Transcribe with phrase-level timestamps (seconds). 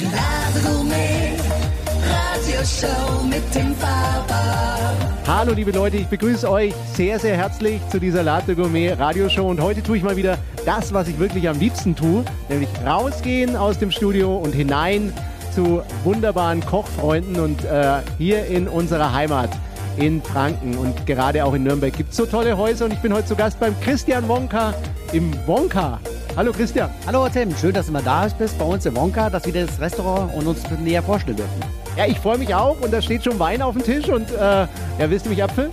[0.00, 1.38] Die Ladegourmet
[2.08, 4.94] Radioshow mit dem Faber.
[5.26, 9.60] Hallo liebe Leute, ich begrüße euch sehr, sehr herzlich zu dieser Latte Gourmet Radioshow und
[9.60, 13.78] heute tue ich mal wieder das, was ich wirklich am liebsten tue, nämlich rausgehen aus
[13.78, 15.12] dem Studio und hinein
[15.54, 19.50] zu wunderbaren Kochfreunden und äh, hier in unserer Heimat
[19.98, 23.12] in Franken und gerade auch in Nürnberg gibt es so tolle Häuser und ich bin
[23.12, 24.72] heute zu Gast beim Christian Wonka
[25.12, 26.00] im Wonka.
[26.36, 26.90] Hallo Christian.
[27.06, 29.80] Hallo Tim, schön, dass du mal da bist bei uns im Wonka, dass wir das
[29.80, 31.60] Restaurant und uns näher vorstellen dürfen.
[31.96, 34.38] Ja, ich freue mich auch und da steht schon Wein auf dem Tisch und äh,
[34.38, 35.72] ja, willst du mich abfüllen?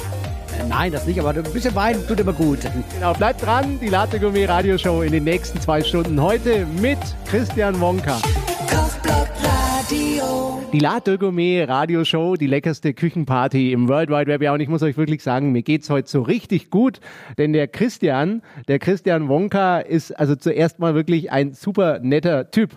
[0.60, 2.60] Äh, nein, das nicht, aber ein bisschen Wein tut immer gut.
[2.94, 6.20] Genau, bleibt dran, die Latte Gourmet Radioshow in den nächsten zwei Stunden.
[6.20, 7.00] Heute mit
[7.30, 8.20] Christian Wonka.
[8.68, 9.27] Kochblock
[9.88, 10.62] Radio.
[10.74, 14.42] Die Latte Gourmet Radioshow, die leckerste Küchenparty im World Wide Web.
[14.42, 17.00] Ja, und ich muss euch wirklich sagen, mir geht's heute so richtig gut,
[17.38, 22.72] denn der Christian, der Christian Wonka ist also zuerst mal wirklich ein super netter Typ.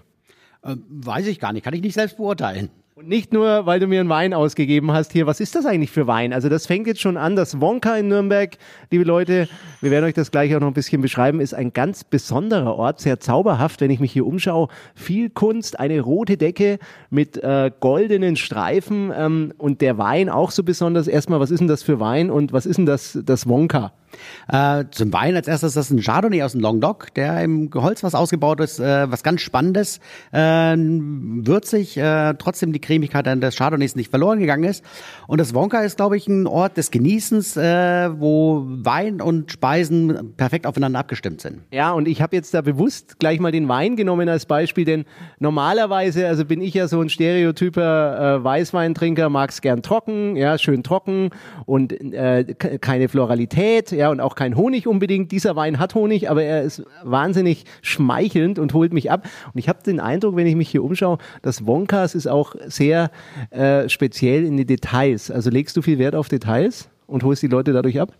[0.62, 2.70] Äh, weiß ich gar nicht, kann ich nicht selbst beurteilen.
[3.00, 5.26] Und nicht nur, weil du mir einen Wein ausgegeben hast hier.
[5.26, 6.34] Was ist das eigentlich für Wein?
[6.34, 7.34] Also das fängt jetzt schon an.
[7.34, 8.58] Das Wonka in Nürnberg,
[8.90, 9.48] liebe Leute,
[9.80, 13.00] wir werden euch das gleich auch noch ein bisschen beschreiben, ist ein ganz besonderer Ort,
[13.00, 14.68] sehr zauberhaft, wenn ich mich hier umschaue.
[14.94, 20.62] Viel Kunst, eine rote Decke mit äh, goldenen Streifen ähm, und der Wein auch so
[20.62, 21.08] besonders.
[21.08, 23.94] Erstmal, was ist denn das für Wein und was ist denn das, das Wonka?
[24.48, 28.14] Äh, zum Wein als erstes das ist ein Chardonnay aus dem Languedoc, der im Holzfass
[28.14, 30.00] ausgebaut ist, äh, was ganz Spannendes,
[30.32, 34.84] äh, würzig, äh, trotzdem die Cremigkeit des Chardonnays nicht verloren gegangen ist.
[35.26, 40.34] Und das Wonka ist, glaube ich, ein Ort des Genießens, äh, wo Wein und Speisen
[40.36, 41.60] perfekt aufeinander abgestimmt sind.
[41.70, 45.04] Ja, und ich habe jetzt da bewusst gleich mal den Wein genommen als Beispiel, denn
[45.38, 50.82] normalerweise, also bin ich ja so ein stereotyper äh, Weißweintrinker, mag's gern trocken, ja, schön
[50.82, 51.30] trocken
[51.66, 55.32] und äh, keine Floralität, ja, und auch kein Honig unbedingt.
[55.32, 59.28] Dieser Wein hat Honig, aber er ist wahnsinnig schmeichelnd und holt mich ab.
[59.52, 63.10] Und ich habe den Eindruck, wenn ich mich hier umschaue, dass Wonkas ist auch sehr
[63.50, 65.30] äh, speziell in die Details.
[65.30, 68.12] Also legst du viel Wert auf Details und holst die Leute dadurch ab?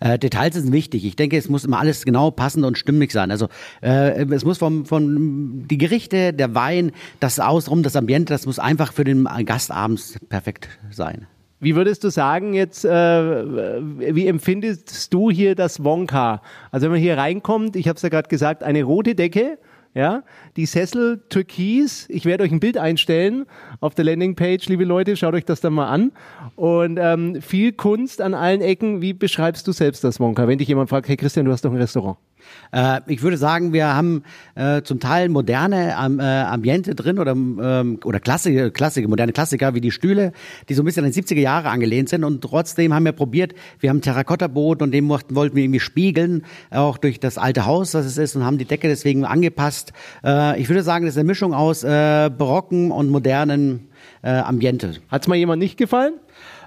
[0.00, 1.04] Äh, Details sind wichtig.
[1.04, 3.30] Ich denke, es muss immer alles genau passend und stimmig sein.
[3.30, 3.48] Also
[3.82, 8.58] äh, es muss vom, von die Gerichte, der Wein, das Ausrum, das Ambiente, das muss
[8.58, 11.26] einfach für den Gast abends perfekt sein.
[11.64, 16.42] Wie würdest du sagen jetzt, äh, wie empfindest du hier das Wonka?
[16.70, 19.56] Also wenn man hier reinkommt, ich habe es ja gerade gesagt, eine rote Decke,
[19.94, 20.24] ja,
[20.56, 22.06] die Sessel türkis.
[22.10, 23.46] Ich werde euch ein Bild einstellen
[23.80, 26.12] auf der Landingpage, liebe Leute, schaut euch das dann mal an.
[26.54, 29.00] Und ähm, viel Kunst an allen Ecken.
[29.00, 30.46] Wie beschreibst du selbst das Wonka?
[30.46, 32.18] Wenn dich jemand fragt, hey Christian, du hast doch ein Restaurant.
[32.72, 34.22] Äh, ich würde sagen, wir haben
[34.54, 39.74] äh, zum Teil moderne ähm, äh, Ambiente drin oder, ähm, oder Klassiker, Klassiker, moderne Klassiker
[39.74, 40.32] wie die Stühle,
[40.68, 43.54] die so ein bisschen an die 70er Jahre angelehnt sind und trotzdem haben wir probiert,
[43.80, 48.06] wir haben Terrakotta-Boden und dem wollten, wir irgendwie spiegeln, auch durch das alte Haus, das
[48.06, 49.92] es ist und haben die Decke deswegen angepasst.
[50.24, 53.88] Äh, ich würde sagen, das ist eine Mischung aus äh, barocken und modernen
[54.22, 54.94] äh, Ambiente.
[55.08, 56.14] Hat's mal jemand nicht gefallen?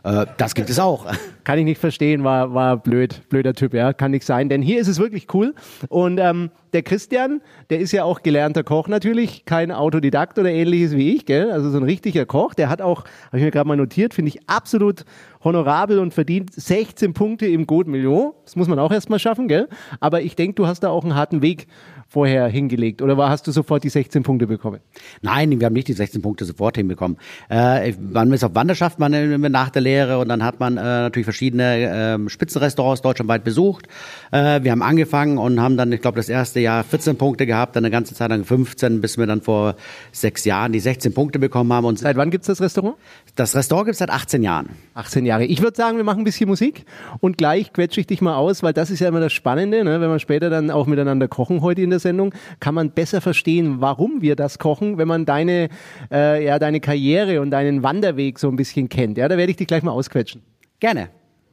[0.08, 1.06] Äh, das gibt es auch.
[1.44, 4.50] Kann ich nicht verstehen, war, war blöd, blöder Typ, ja, kann nicht sein.
[4.50, 5.56] Denn hier ist es wirklich cool.
[5.88, 10.92] Und ähm, der Christian, der ist ja auch gelernter Koch natürlich, kein Autodidakt oder ähnliches
[10.92, 11.50] wie ich, gell?
[11.52, 12.54] Also so ein richtiger Koch.
[12.54, 15.06] Der hat auch, habe ich mir gerade mal notiert, finde ich absolut
[15.42, 18.34] honorabel und verdient 16 Punkte im Code Million.
[18.44, 19.70] Das muss man auch erstmal schaffen, gell?
[20.02, 21.68] Aber ich denke, du hast da auch einen harten Weg
[22.10, 23.02] vorher hingelegt?
[23.02, 24.80] Oder war, hast du sofort die 16 Punkte bekommen?
[25.22, 27.18] Nein, wir haben nicht die 16 Punkte sofort hinbekommen.
[27.50, 29.12] Äh, man ist auf Wanderschaft man
[29.52, 33.88] nach der Lehre und dann hat man äh, natürlich verschiedene äh, Spitzenrestaurants deutschlandweit besucht.
[34.32, 37.76] Äh, wir haben angefangen und haben dann, ich glaube, das erste Jahr 14 Punkte gehabt,
[37.76, 39.76] dann eine ganze Zeit lang 15, bis wir dann vor
[40.12, 41.86] sechs Jahren die 16 Punkte bekommen haben.
[41.86, 42.96] Und seit wann gibt's das Restaurant?
[43.36, 44.70] Das Restaurant gibt's seit 18 Jahren.
[44.94, 45.46] 18 Jahre.
[45.46, 46.86] Ich würde sagen, wir machen ein bisschen Musik
[47.20, 50.02] und gleich quetsche ich dich mal aus, weil das ist ja immer das Spannende, ne?
[50.02, 53.78] wenn wir später dann auch miteinander kochen heute in der Sendung, kann man besser verstehen,
[53.80, 55.70] warum wir das kochen, wenn man deine,
[56.12, 59.18] äh, ja, deine Karriere und deinen Wanderweg so ein bisschen kennt.
[59.18, 60.42] Ja, da werde ich dich gleich mal ausquetschen.
[60.80, 61.10] Gerne.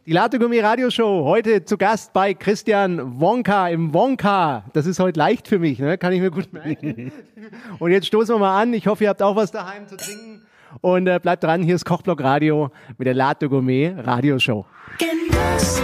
[0.06, 4.64] Die Latte Gummi Radioshow, heute zu Gast bei Christian Wonka im Wonka.
[4.74, 5.96] Das ist heute leicht für mich, ne?
[5.96, 7.10] kann ich mir gut merken.
[7.78, 8.74] Und jetzt stoßen wir mal an.
[8.74, 10.42] Ich hoffe, ihr habt auch was daheim zu trinken.
[10.82, 14.66] Und äh, bleibt dran, hier ist Kochblock Radio mit der Latte Gourmet Radioshow.
[14.98, 15.80] Genuss.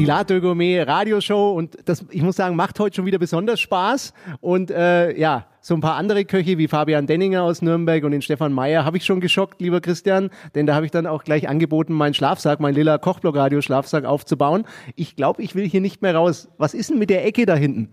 [0.00, 4.14] Die Latte Gourmet Radioshow und das, ich muss sagen, macht heute schon wieder besonders Spaß.
[4.40, 8.22] Und äh, ja, so ein paar andere Köche wie Fabian Denninger aus Nürnberg und den
[8.22, 11.50] Stefan Meyer habe ich schon geschockt, lieber Christian, denn da habe ich dann auch gleich
[11.50, 14.64] angeboten, meinen Schlafsack, mein lila Kochblock Radio Schlafsack aufzubauen.
[14.96, 16.48] Ich glaube, ich will hier nicht mehr raus.
[16.56, 17.90] Was ist denn mit der Ecke da hinten?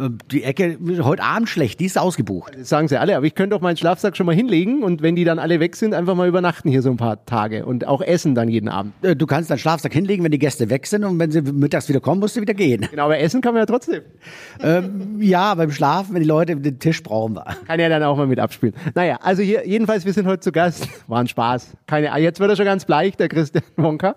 [0.00, 2.52] Äh, Die Ecke heute Abend schlecht, die ist ausgebucht.
[2.56, 5.16] Das sagen sie alle, aber ich könnte doch meinen Schlafsack schon mal hinlegen und wenn
[5.16, 8.00] die dann alle weg sind, einfach mal übernachten hier so ein paar Tage und auch
[8.00, 8.92] essen dann jeden Abend.
[9.02, 11.88] Äh, Du kannst deinen Schlafsack hinlegen, wenn die Gäste weg sind und wenn sie mittags
[11.88, 12.86] wieder kommen, musst du wieder gehen.
[12.90, 14.02] Genau, aber essen kann man ja trotzdem.
[14.62, 17.38] ähm, ja, beim Schlafen, wenn die Leute den Tisch brauchen.
[17.66, 18.74] Kann ja dann auch mal mit abspielen.
[18.94, 20.88] Naja, also hier, jedenfalls, wir sind heute zu Gast.
[21.06, 21.76] War ein Spaß.
[21.86, 24.14] Keine, jetzt wird er schon ganz bleich, der Christian Wonka.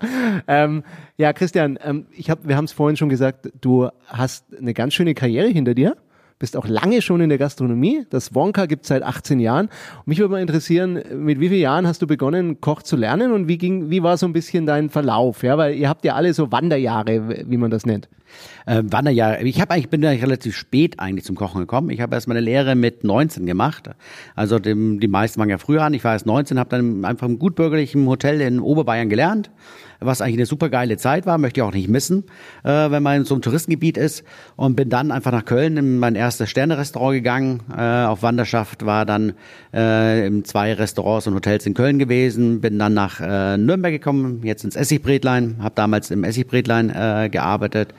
[0.48, 0.84] Ähm,
[1.18, 4.94] ja, Christian, ähm, ich hab, wir haben es vorhin schon gesagt, du hast eine ganz
[4.94, 5.96] schöne Karriere hinter dir.
[6.40, 8.06] Bist auch lange schon in der Gastronomie.
[8.10, 9.70] Das Wonka gibt seit 18 Jahren.
[10.06, 13.48] Mich würde mal interessieren, mit wie vielen Jahren hast du begonnen, Koch zu lernen und
[13.48, 15.44] wie ging, wie war so ein bisschen dein Verlauf?
[15.44, 18.10] Ja, weil ihr habt ja alle so Wanderjahre, wie man das nennt.
[18.66, 19.42] Äh, Wanderjahr.
[19.42, 21.92] Ich habe eigentlich bin eigentlich relativ spät eigentlich zum Kochen gekommen.
[21.92, 23.90] Ich habe erst meine Lehre mit 19 gemacht.
[24.36, 25.94] Also dem, die meisten waren ja früher an.
[25.94, 29.52] Ich war erst 19, habe dann einfach im gutbürgerlichen Hotel in Oberbayern gelernt,
[30.06, 32.24] was eigentlich eine super geile Zeit war, möchte ich auch nicht missen,
[32.64, 34.24] äh, wenn man in so einem Touristengebiet ist.
[34.56, 37.62] Und bin dann einfach nach Köln in mein erstes Sterne-Restaurant gegangen.
[37.76, 39.34] Äh, auf Wanderschaft war dann
[39.74, 42.62] äh, in zwei Restaurants und Hotels in Köln gewesen.
[42.62, 45.58] Bin dann nach äh, Nürnberg gekommen, jetzt ins Essigbretlein.
[45.60, 47.94] Habe damals im Essigbretlein äh, gearbeitet.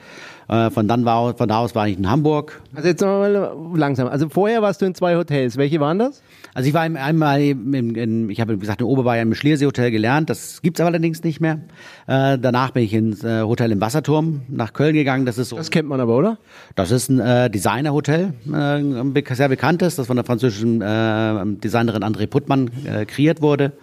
[0.47, 2.61] Äh, von, dann war, von da aus war ich in Hamburg.
[2.73, 4.07] Also jetzt noch mal langsam.
[4.07, 5.57] Also vorher warst du in zwei Hotels.
[5.57, 6.21] Welche waren das?
[6.53, 9.91] Also ich war einmal, im, in, ich habe wie gesagt in Oberbayern im Schliersee Hotel
[9.91, 11.59] gelernt, das gibt's aber allerdings nicht mehr.
[12.07, 15.25] Äh, danach bin ich ins äh, Hotel im Wasserturm nach Köln gegangen.
[15.25, 16.37] Das ist so, Das kennt man aber, oder?
[16.75, 22.27] das ist ein äh, Designerhotel, äh, sehr bekanntes, das von der französischen äh, Designerin André
[22.27, 23.73] Puttmann äh, kreiert wurde.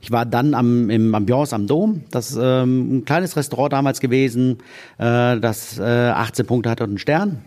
[0.00, 4.58] Ich war dann am, im Ambiance am Dom, das ähm, ein kleines Restaurant damals gewesen,
[4.98, 7.42] äh, das äh, 18 Punkte hat und einen Stern.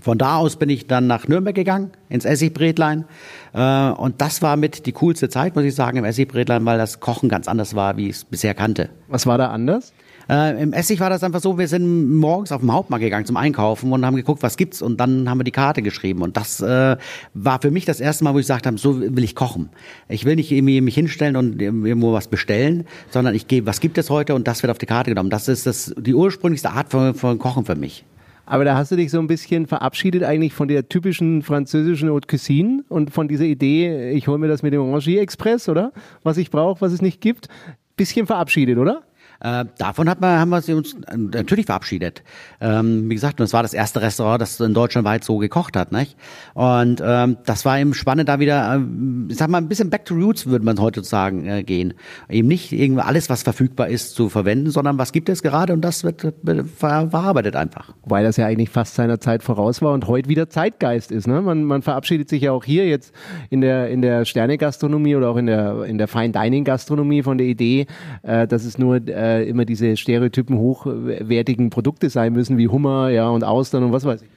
[0.00, 3.04] Von da aus bin ich dann nach Nürnberg gegangen, ins Essigbretlein.
[3.52, 7.00] Äh, und das war mit die coolste Zeit, muss ich sagen, im Essigbretlein, weil das
[7.00, 8.88] Kochen ganz anders war, wie ich es bisher kannte.
[9.08, 9.92] Was war da anders?
[10.28, 13.36] Äh, Im Essig war das einfach so, wir sind morgens auf den Hauptmarkt gegangen zum
[13.36, 16.60] Einkaufen und haben geguckt, was gibt's und dann haben wir die Karte geschrieben und das
[16.60, 16.96] äh,
[17.34, 19.70] war für mich das erste Mal, wo ich gesagt habe, so will ich kochen.
[20.08, 23.98] Ich will nicht irgendwie mich hinstellen und irgendwo was bestellen, sondern ich gehe, was gibt
[23.98, 25.30] es heute und das wird auf die Karte genommen.
[25.30, 28.04] Das ist das die ursprünglichste Art von, von Kochen für mich.
[28.44, 32.26] Aber da hast du dich so ein bisschen verabschiedet eigentlich von der typischen französischen Haute
[32.26, 35.92] Cuisine und von dieser Idee, ich hole mir das mit dem Orangier Express, oder?
[36.22, 37.48] Was ich brauche, was es nicht gibt.
[37.96, 39.02] Bisschen verabschiedet, oder?
[39.42, 42.22] Äh, davon hat man, haben wir sie uns äh, natürlich verabschiedet.
[42.60, 45.90] Ähm, wie gesagt, das war das erste Restaurant, das in Deutschland weit so gekocht hat.
[45.90, 46.16] Nicht?
[46.54, 50.04] Und ähm, das war eben spannend, da wieder, ähm, ich sag mal, ein bisschen back
[50.04, 51.94] to roots, würde man heute sagen, äh, gehen.
[52.28, 55.80] Eben nicht irgendwie alles, was verfügbar ist, zu verwenden, sondern was gibt es gerade und
[55.80, 57.94] das wird, wird ver verarbeitet einfach.
[58.02, 61.26] Wobei das ja eigentlich fast seiner Zeit voraus war und heute wieder Zeitgeist ist.
[61.26, 61.42] Ne?
[61.42, 63.12] Man, man verabschiedet sich ja auch hier jetzt
[63.50, 67.86] in der, in der Sterne-Gastronomie oder auch in der, in der Fine-Dining-Gastronomie von der Idee,
[68.22, 73.28] äh, dass es nur äh, immer diese stereotypen hochwertigen Produkte sein müssen, wie Hummer ja,
[73.28, 74.28] und Austern und was weiß ich.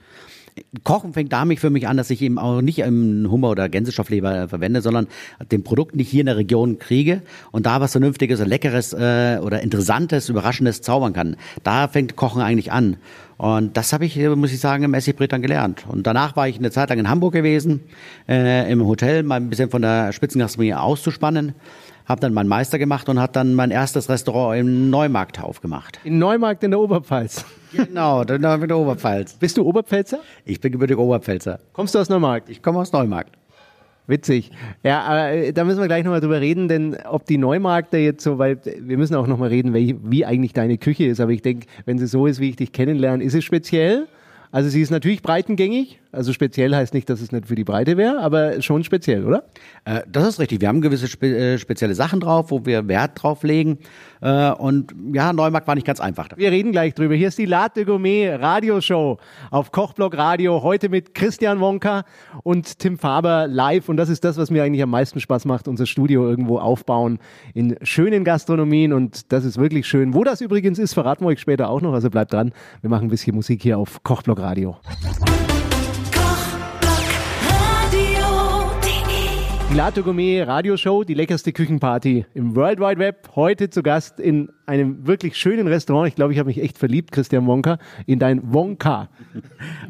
[0.83, 4.43] Kochen fängt damit für mich an, dass ich eben auch nicht einen Hummer- oder Gänsestoffleber
[4.43, 5.07] äh, verwende, sondern
[5.51, 7.21] den Produkt nicht hier in der Region kriege
[7.51, 11.35] und da was Vernünftiges, und Leckeres äh, oder Interessantes, Überraschendes zaubern kann.
[11.63, 12.97] Da fängt Kochen eigentlich an.
[13.37, 15.85] Und das habe ich, äh, muss ich sagen, im Essigbrett dann gelernt.
[15.89, 17.81] Und danach war ich eine Zeit lang in Hamburg gewesen,
[18.29, 21.53] äh, im Hotel, mal ein bisschen von der Spitzengastronomie auszuspannen.
[22.05, 25.99] Habe dann meinen Meister gemacht und habe dann mein erstes Restaurant im Neumarkt aufgemacht.
[26.03, 27.45] In Neumarkt in der Oberpfalz.
[27.71, 29.33] Genau, dann in der Oberpfalz.
[29.33, 30.19] Bist du Oberpfälzer?
[30.45, 31.59] Ich bin gebürtiger Oberpfälzer.
[31.73, 32.49] Kommst du aus Neumarkt?
[32.49, 33.37] Ich komme aus Neumarkt.
[34.07, 34.51] Witzig.
[34.83, 38.37] Ja, äh, da müssen wir gleich nochmal drüber reden, denn ob die Neumarkter jetzt so,
[38.37, 41.19] weil wir müssen auch nochmal reden, wie, wie eigentlich deine Küche ist.
[41.19, 44.07] Aber ich denke, wenn sie so ist, wie ich dich kennenlerne, ist es speziell.
[44.51, 45.99] Also sie ist natürlich breitengängig.
[46.15, 49.43] Also speziell heißt nicht, dass es nicht für die Breite wäre, aber schon speziell, oder?
[49.83, 50.61] Äh, das ist richtig.
[50.61, 53.79] Wir haben gewisse spe äh, spezielle Sachen drauf, wo wir Wert drauf legen.
[54.21, 56.29] Äh, und ja, Neumarkt war nicht ganz einfach.
[56.35, 57.15] Wir reden gleich drüber.
[57.15, 59.17] Hier ist die Latte Gourmet Radioshow
[59.51, 60.63] auf Kochblock Radio.
[60.63, 62.03] Heute mit Christian Wonka
[62.43, 63.89] und Tim Faber live.
[63.89, 65.67] Und das ist das, was mir eigentlich am meisten Spaß macht.
[65.67, 67.19] Unser Studio irgendwo aufbauen
[67.53, 68.93] in schönen Gastronomien.
[68.93, 70.13] Und das ist wirklich schön.
[70.13, 71.93] Wo das übrigens ist, verraten wir euch später auch noch.
[71.93, 72.51] Also bleibt dran.
[72.81, 74.77] Wir machen ein bisschen Musik hier auf Kochblock Radio.
[79.75, 83.31] Die Latte Gourmet Radioshow, die leckerste Küchenparty im World Wide Web.
[83.35, 86.07] Heute zu Gast in einem wirklich schönen Restaurant.
[86.07, 89.09] Ich glaube, ich habe mich echt verliebt, Christian Wonka, in dein Wonka.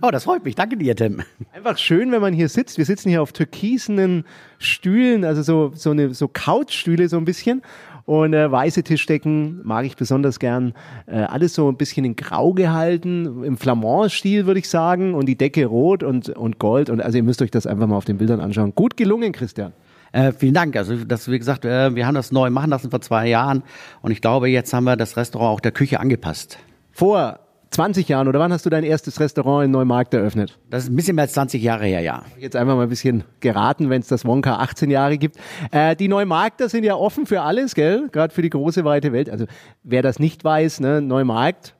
[0.01, 0.56] Oh, das freut mich.
[0.56, 1.22] Danke dir, Tim.
[1.54, 2.80] Einfach schön, wenn man hier sitzt.
[2.80, 4.24] Wir sitzen hier auf türkisenen
[4.58, 7.62] Stühlen, also so, so eine, so Couchstühle so ein bisschen.
[8.05, 10.74] Und äh, weiße Tischdecken mag ich besonders gern.
[11.07, 15.15] Äh, alles so ein bisschen in Grau gehalten, im Flamand-Stil würde ich sagen.
[15.15, 16.89] Und die Decke rot und, und Gold.
[16.89, 18.74] Und also ihr müsst euch das einfach mal auf den Bildern anschauen.
[18.75, 19.74] Gut gelungen, Christian.
[20.12, 20.75] Äh, vielen Dank.
[20.77, 23.63] Also, das, wie gesagt, äh, wir haben das neu machen lassen vor zwei Jahren.
[24.01, 26.59] Und ich glaube, jetzt haben wir das Restaurant auch der Küche angepasst.
[26.91, 27.39] Vor
[27.72, 30.57] 20 Jahren oder wann hast du dein erstes Restaurant in Neumarkt eröffnet?
[30.69, 32.24] Das ist ein bisschen mehr als 20 Jahre her, ja.
[32.38, 35.38] Jetzt einfach mal ein bisschen geraten, wenn es das Wonka 18 Jahre gibt.
[35.72, 38.07] Äh, die Neumarkter sind ja offen für alles, gell?
[38.12, 39.29] Gerade für die große, weite Welt.
[39.29, 39.45] Also
[39.84, 41.75] wer das nicht weiß, ne, Neumarkt,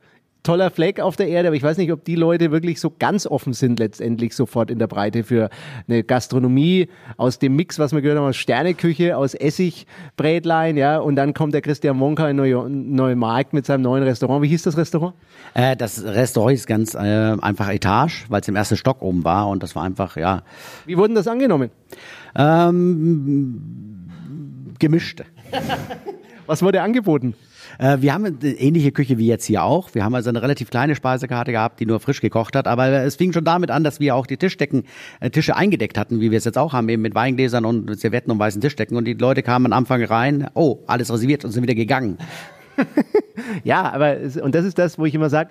[0.46, 3.28] toller Fleck auf der Erde, aber ich weiß nicht, ob die Leute wirklich so ganz
[3.28, 5.50] offen sind letztendlich sofort in der Breite für
[5.88, 6.88] eine Gastronomie
[7.18, 11.54] aus dem Mix, was wir gehört haben, aus Sterneküche, aus Essigbrätlein, ja, und dann kommt
[11.54, 14.42] der Christian Wonka in Neu Neumarkt mit seinem neuen Restaurant.
[14.42, 15.14] Wie hieß das Restaurant?
[15.54, 19.50] Äh, das Restaurant ist ganz äh, einfach Etage, weil es im ersten Stock oben war
[19.50, 20.44] und das war einfach, ja,
[20.86, 21.72] Wie wurden das angenommen?
[22.38, 23.62] ähm,
[24.80, 25.24] gemischt.
[26.46, 27.34] Was wurde angeboten?
[27.78, 29.94] Äh, wir haben eine ähnliche Küche wie jetzt hier auch.
[29.94, 32.68] Wir haben also eine relativ kleine Speisekarte gehabt, die nur frisch gekocht hat.
[32.68, 34.84] Aber es fing schon damit an, dass wir auch die Tischdecken,
[35.20, 38.32] äh, Tische eingedeckt hatten, wie wir es jetzt auch haben, eben mit Weingläsern und Servietten
[38.32, 38.98] und weißen Tischdecken.
[38.98, 42.18] Und die Leute kamen am Anfang rein, oh, alles reserviert und sind wieder gegangen.
[43.64, 45.50] Ja, aber und das ist das, wo ich immer sage,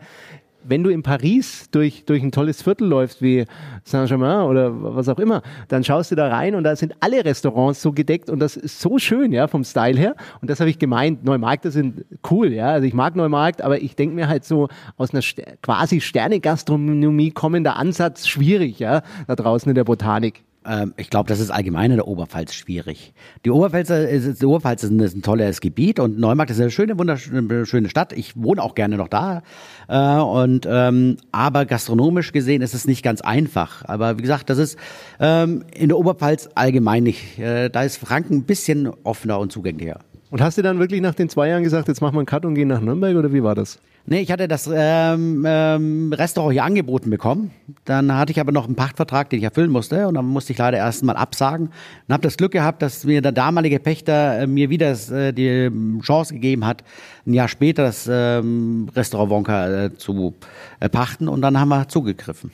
[0.64, 3.44] wenn du in Paris durch, durch ein tolles Viertel läufst wie
[3.85, 7.83] Saint-Germain oder was auch immer, dann schaust du da rein und da sind alle Restaurants
[7.83, 10.16] so gedeckt und das ist so schön, ja, vom Style her.
[10.40, 11.25] Und das habe ich gemeint.
[11.25, 12.68] Neumarkter sind cool, ja.
[12.68, 15.23] Also ich mag Neumarkt, aber ich denke mir halt so aus einer
[15.62, 20.42] quasi Sterne-Gastronomie kommender Ansatz schwierig, ja, da draußen in der Botanik.
[20.66, 23.12] Ähm, ich glaube, das ist allgemein in der Oberpfalz schwierig.
[23.44, 26.71] Die Oberpfalz, ist, die Oberpfalz ist ein, ist ein tolles Gebiet und Neumarkt ist eine
[26.71, 28.12] schöne, wunderschöne schöne Stadt.
[28.12, 29.42] Ich wohne auch gerne noch da.
[29.88, 33.85] Äh, und ähm, aber gastronomisch gesehen ist es nicht ganz einfach.
[33.87, 34.78] Aber wie gesagt, das ist
[35.21, 37.38] ähm, in der Oberpfalz allgemein nicht.
[37.38, 40.00] Äh, da ist Franken ein bisschen offener und zugänglicher.
[40.34, 42.44] Und hast du dann wirklich nach den zwei Jahren gesagt, jetzt machen wir einen Cut
[42.44, 43.78] und gehen nach Nürnberg oder wie war das?
[44.04, 47.52] Nee, ich hatte das ähm, ähm, Restaurant hier angeboten bekommen.
[47.84, 50.08] Dann hatte ich aber noch einen Pachtvertrag, den ich erfüllen musste.
[50.08, 51.68] Und dann musste ich leider erst mal absagen.
[51.68, 55.46] Und habe das Glück gehabt, dass mir der damalige Pächter äh, mir wieder äh, die
[55.46, 56.82] ähm, Chance gegeben hat,
[57.28, 60.34] ein Jahr später das ähm, Restaurant Wonka äh, zu
[60.80, 61.28] äh, pachten.
[61.28, 62.50] Und dann haben wir zugegriffen.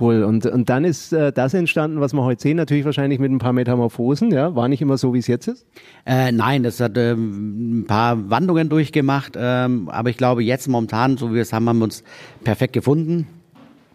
[0.00, 0.24] Cool.
[0.24, 3.38] Und, und dann ist äh, das entstanden, was wir heute sehen, natürlich wahrscheinlich mit ein
[3.38, 4.54] paar Metamorphosen, ja.
[4.54, 5.66] War nicht immer so, wie es jetzt ist.
[6.06, 11.18] Äh, nein, das hat ähm, ein paar Wandlungen durchgemacht, ähm, aber ich glaube jetzt momentan,
[11.18, 12.02] so wie wir es haben, haben wir uns
[12.42, 13.26] perfekt gefunden.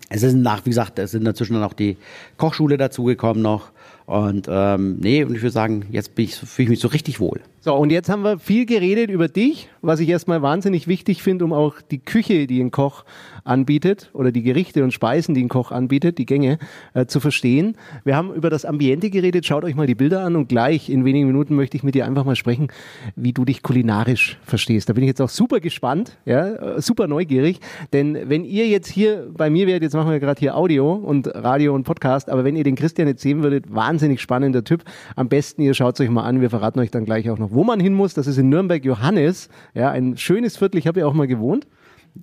[0.10, 1.98] Es ist nach, wie gesagt, es sind dazwischen dann auch die
[2.38, 3.72] Kochschule dazugekommen noch.
[4.06, 7.42] Und ähm, nee, und ich würde sagen, jetzt fühle ich mich so richtig wohl.
[7.66, 11.46] So, und jetzt haben wir viel geredet über dich, was ich erstmal wahnsinnig wichtig finde,
[11.46, 13.06] um auch die Küche, die ein Koch
[13.44, 16.60] anbietet, oder die Gerichte und Speisen, die ein Koch anbietet, die Gänge,
[16.94, 17.76] äh, zu verstehen.
[18.04, 21.06] Wir haben über das Ambiente geredet, schaut euch mal die Bilder an und gleich in
[21.06, 22.68] wenigen Minuten möchte ich mit dir einfach mal sprechen,
[23.16, 24.88] wie du dich kulinarisch verstehst.
[24.88, 27.62] Da bin ich jetzt auch super gespannt, ja, äh, super neugierig,
[27.94, 31.34] denn wenn ihr jetzt hier bei mir wärt, jetzt machen wir gerade hier Audio und
[31.34, 34.84] Radio und Podcast, aber wenn ihr den Christian jetzt sehen würdet, wahnsinnig spannender Typ.
[35.16, 37.55] Am besten ihr schaut es euch mal an, wir verraten euch dann gleich auch noch,
[37.56, 38.14] wo man hin muss.
[38.14, 41.68] Das ist in Nürnberg Johannes, ja, ein schönes Viertel, ich habe ja auch mal gewohnt.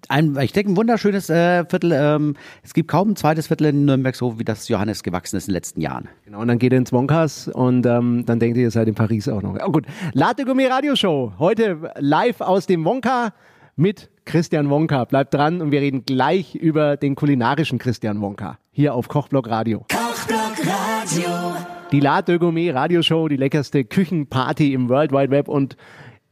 [0.09, 1.93] Ein, ich denke, ein wunderschönes äh, Viertel.
[1.95, 5.49] Ähm, es gibt kaum ein zweites Viertel in Nürnberg, so wie das Johannes gewachsen ist
[5.49, 6.09] in den letzten Jahren.
[6.25, 8.95] Genau, und dann geht ihr ins Wonkas und ähm, dann denkt ihr, ihr seid in
[8.95, 9.59] Paris auch noch.
[9.67, 9.85] Oh gut,
[10.15, 11.35] Latte Gourmet Radioshow.
[11.39, 13.35] Heute live aus dem Wonka
[13.77, 15.05] mit Christian Wonka.
[15.05, 18.59] Bleibt dran und wir reden gleich über den kulinarischen Christian Wonka.
[18.71, 19.85] Hier auf Kochblock Radio.
[19.91, 21.82] Kochblock Radio.
[21.93, 25.49] Die Latte Gourmet Radioshow, die leckerste Küchenparty im World Wide Web.
[25.49, 25.77] Und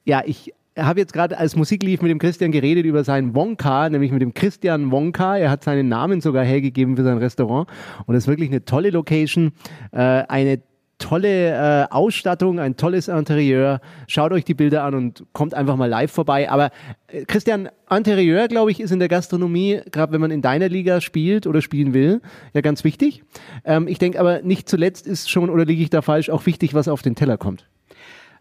[0.07, 3.90] ja, ich habe jetzt gerade als Musik lief mit dem Christian geredet über seinen Wonka,
[3.90, 5.37] nämlich mit dem Christian Wonka.
[5.37, 7.69] Er hat seinen Namen sogar hergegeben für sein Restaurant.
[8.07, 9.52] Und das ist wirklich eine tolle Location,
[9.93, 10.62] äh, eine
[11.00, 13.80] tolle äh, Ausstattung, ein tolles Interieur.
[14.07, 16.49] Schaut euch die Bilder an und kommt einfach mal live vorbei.
[16.49, 16.71] Aber
[17.09, 21.00] äh, Christian, Interieur, glaube ich, ist in der Gastronomie, gerade wenn man in deiner Liga
[21.00, 22.21] spielt oder spielen will,
[22.54, 23.25] ja ganz wichtig.
[23.64, 26.75] Ähm, ich denke aber nicht zuletzt ist schon, oder liege ich da falsch, auch wichtig,
[26.75, 27.66] was auf den Teller kommt.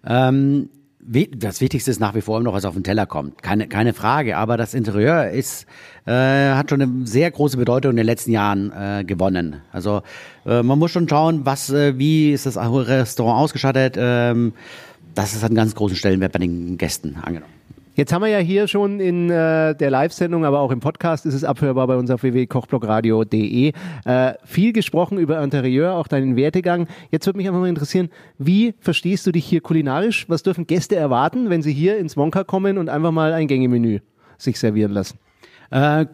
[0.05, 0.69] Ähm,
[1.01, 3.41] das Wichtigste ist nach wie vor immer noch, was auf den Teller kommt.
[3.41, 4.37] Keine, keine Frage.
[4.37, 5.65] Aber das Interieur ist,
[6.05, 6.11] äh,
[6.51, 9.61] hat schon eine sehr große Bedeutung in den letzten Jahren äh, gewonnen.
[9.71, 10.01] Also
[10.45, 13.95] äh, man muss schon schauen, was, äh, wie ist das Restaurant ausgestattet.
[13.97, 14.53] Ähm,
[15.15, 17.53] das ist einen ganz großen Stellenwert bei den Gästen angenommen.
[17.99, 21.33] Jetzt haben wir ja hier schon in äh, der Live-Sendung, aber auch im Podcast ist
[21.33, 23.73] es abhörbar bei uns auf www.kochblockradio.de.
[24.05, 26.87] Äh, viel gesprochen über Interieur, auch deinen Wertegang.
[27.11, 30.29] Jetzt würde mich einfach mal interessieren, wie verstehst du dich hier kulinarisch?
[30.29, 33.99] Was dürfen Gäste erwarten, wenn sie hier ins Wonka kommen und einfach mal ein Gängemenü
[34.37, 35.19] sich servieren lassen?
[35.69, 36.05] Äh,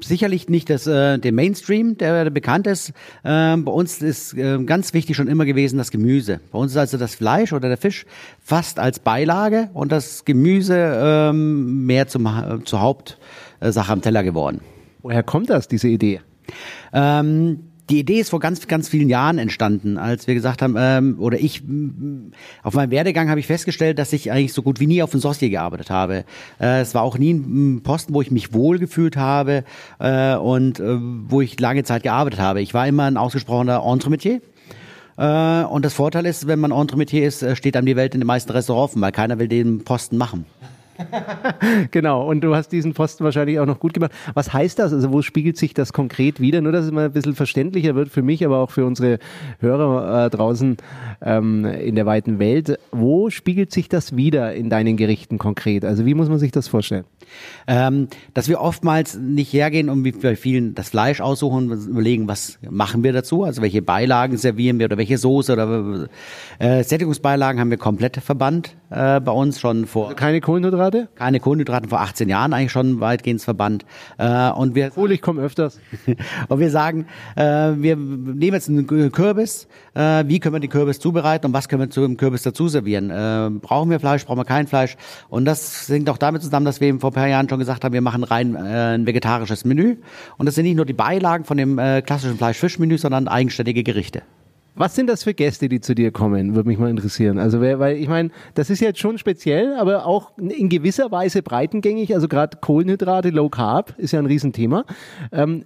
[0.00, 2.92] sicherlich nicht das, äh, der Mainstream, der, der bekannt ist.
[3.24, 6.40] Ähm, bei uns ist äh, ganz wichtig schon immer gewesen das Gemüse.
[6.52, 8.06] Bei uns ist also das Fleisch oder der Fisch
[8.40, 14.60] fast als Beilage und das Gemüse ähm, mehr zum, Ha- zur Hauptsache am Teller geworden.
[15.02, 16.20] Woher kommt das, diese Idee?
[16.92, 17.60] Ähm,
[17.90, 21.38] Die Idee ist vor ganz, ganz vielen Jahren entstanden, als wir gesagt haben, ähm, oder
[21.38, 21.62] ich,
[22.62, 25.20] auf meinem Werdegang habe ich festgestellt, dass ich eigentlich so gut wie nie auf dem
[25.20, 26.24] Saucier gearbeitet habe.
[26.60, 29.64] Äh, es war auch nie ein Posten, wo ich mich wohl gefühlt habe
[30.00, 32.60] äh, und äh, wo ich lange Zeit gearbeitet habe.
[32.60, 34.42] Ich war immer ein ausgesprochener Entremetier.
[35.16, 38.20] Äh, und das Vorteil ist, wenn man Entremetier ist, äh, steht einem die Welt in
[38.20, 40.44] den meisten Restaurants, offen, weil keiner will den Posten machen.
[41.90, 44.12] Genau, und du hast diesen Posten wahrscheinlich auch noch gut gemacht.
[44.34, 44.92] Was heißt das?
[44.92, 46.60] Also wo spiegelt sich das konkret wieder?
[46.60, 49.18] Nur, dass es mal ein bisschen verständlicher wird für mich, aber auch für unsere
[49.60, 50.76] Hörer äh, draußen
[51.22, 52.78] ähm, in der weiten Welt.
[52.90, 55.84] Wo spiegelt sich das wieder in deinen Gerichten konkret?
[55.84, 57.04] Also wie muss man sich das vorstellen?
[57.66, 62.28] Ähm, dass wir oftmals nicht hergehen und wie bei vielen das Fleisch aussuchen und überlegen,
[62.28, 66.08] was machen wir dazu, also welche Beilagen servieren wir oder welche Soße oder
[66.58, 71.08] äh, Sättigungsbeilagen haben wir komplett verbannt äh, bei uns schon vor Keine Kohlenhydrate?
[71.14, 73.84] keine Kohlenhydraten vor 18 Jahren eigentlich schon weitgehend verbannt
[74.18, 75.80] äh, und wir Obwohl, ich komme öfters.
[76.48, 77.06] und wir sagen,
[77.36, 77.42] äh,
[77.76, 79.68] wir nehmen jetzt einen Kürbis,
[79.98, 82.68] äh, wie können wir den Kürbis zubereiten und was können wir zu dem Kürbis dazu
[82.68, 83.10] servieren?
[83.10, 84.96] Äh, brauchen wir Fleisch, brauchen wir kein Fleisch?
[85.28, 87.84] Und das hängt auch damit zusammen, dass wir eben vor ein paar Jahren schon gesagt
[87.84, 89.96] haben, wir machen rein äh, ein vegetarisches Menü.
[90.36, 94.22] Und das sind nicht nur die Beilagen von dem äh, klassischen Fleisch-Fisch-Menü, sondern eigenständige Gerichte.
[94.76, 96.54] Was sind das für Gäste, die zu dir kommen?
[96.54, 97.40] Würde mich mal interessieren.
[97.40, 102.14] Also, weil ich meine, das ist jetzt schon speziell, aber auch in gewisser Weise breitengängig.
[102.14, 104.84] Also gerade Kohlenhydrate, Low Carb ist ja ein Riesenthema.
[105.32, 105.64] Ähm,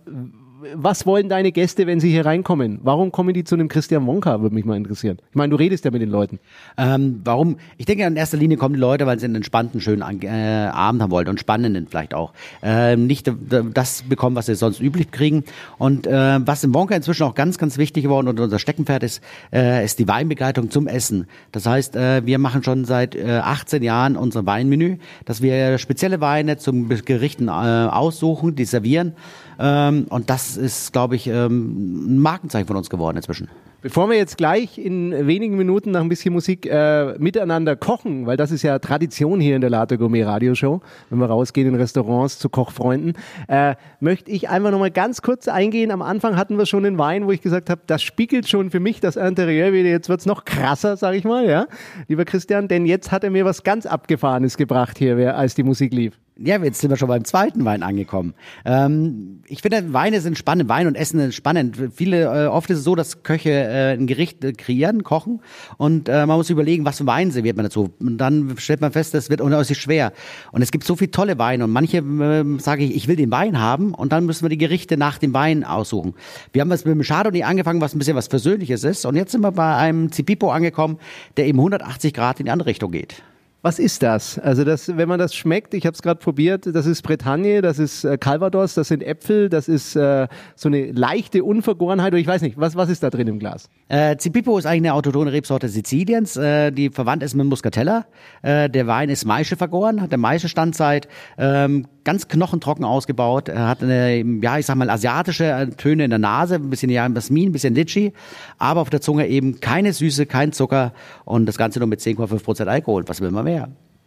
[0.75, 2.81] was wollen deine Gäste, wenn sie hier reinkommen?
[2.83, 4.41] Warum kommen die zu einem Christian Wonka?
[4.43, 5.19] Würde mich mal interessieren.
[5.31, 6.39] Ich meine, du redest ja mit den Leuten.
[6.77, 7.57] Ähm, warum?
[7.79, 11.03] Ich denke, in erster Linie kommen die Leute, weil sie einen entspannten, schönen äh, Abend
[11.03, 12.33] haben wollen und spannenden vielleicht auch.
[12.63, 13.35] Ähm, nicht äh,
[13.73, 15.45] das bekommen, was sie sonst üblich kriegen.
[15.79, 19.23] Und äh, was im Wonka inzwischen auch ganz, ganz wichtig geworden und unser Steckenpferd ist,
[19.53, 21.27] äh, ist die Weinbegleitung zum Essen.
[21.51, 26.21] Das heißt, äh, wir machen schon seit äh, 18 Jahren unser Weinmenü, dass wir spezielle
[26.21, 29.15] Weine zum Gerichten äh, aussuchen, die servieren.
[29.63, 33.49] Ähm, und das ist, glaube ich, ähm, ein Markenzeichen von uns geworden inzwischen.
[33.81, 38.37] Bevor wir jetzt gleich in wenigen Minuten nach ein bisschen Musik äh, miteinander kochen, weil
[38.37, 42.39] das ist ja Tradition hier in der Latte Gourmet Radioshow, wenn wir rausgehen in Restaurants
[42.39, 43.15] zu Kochfreunden,
[43.49, 45.91] äh, möchte ich einfach nochmal ganz kurz eingehen.
[45.91, 48.81] Am Anfang hatten wir schon den Wein, wo ich gesagt habe, das spiegelt schon für
[48.81, 49.89] mich das Interieur wieder.
[49.89, 51.67] Jetzt wird's noch krasser, sag ich mal, ja,
[52.07, 55.93] lieber Christian, denn jetzt hat er mir was ganz Abgefahrenes gebracht hier, als die Musik
[55.93, 56.22] lief.
[56.39, 58.33] Ja, jetzt sind wir schon beim zweiten Wein angekommen.
[58.65, 61.77] Ähm, ich finde, Weine sind spannend, Wein und Essen sind spannend.
[61.95, 65.41] Viele, äh, oft ist es so, dass Köche äh, ein Gericht äh, kreieren, kochen
[65.77, 67.91] und äh, man muss überlegen, was für Wein serviert man dazu.
[68.01, 70.15] Und dann stellt man fest, das wird unheimlich schwer.
[70.53, 73.31] Und es gibt so viele tolle Weine und manche äh, sage ich, ich will den
[73.31, 76.15] Wein haben und dann müssen wir die Gerichte nach dem Wein aussuchen.
[76.55, 79.33] Wir haben was mit dem Chardonnay angefangen, was ein bisschen was Versöhnliches ist und jetzt
[79.33, 80.99] sind wir bei einem Zipipo angekommen,
[81.37, 83.23] der eben 180 Grad in die andere Richtung geht.
[83.65, 84.41] Was ist das?
[84.41, 87.79] Also das, wenn man das schmeckt, ich habe es gerade probiert, das ist Bretagne, das
[87.79, 92.09] ist äh, Calvados, das sind Äpfel, das ist äh, so eine leichte Unvergorenheit.
[92.13, 93.69] Oder ich weiß nicht, was, was ist da drin im Glas?
[93.87, 98.07] Äh, Zipipo ist eigentlich eine autochtone Rebsorte Siziliens, äh, die verwandt ist mit Muscatella.
[98.43, 101.07] Äh, der Wein ist Maische vergoren, hat der Maischestandzeit,
[101.39, 106.11] ähm, ganz knochentrocken ausgebaut, er hat eine, ja, ich sag mal, asiatische äh, Töne in
[106.11, 108.13] der Nase, ein bisschen ja, Jasmin, ein bisschen Litchi,
[108.59, 110.93] aber auf der Zunge eben keine Süße, kein Zucker
[111.25, 113.05] und das Ganze nur mit 10,5 Prozent Alkohol.
[113.07, 113.52] Was will man mehr?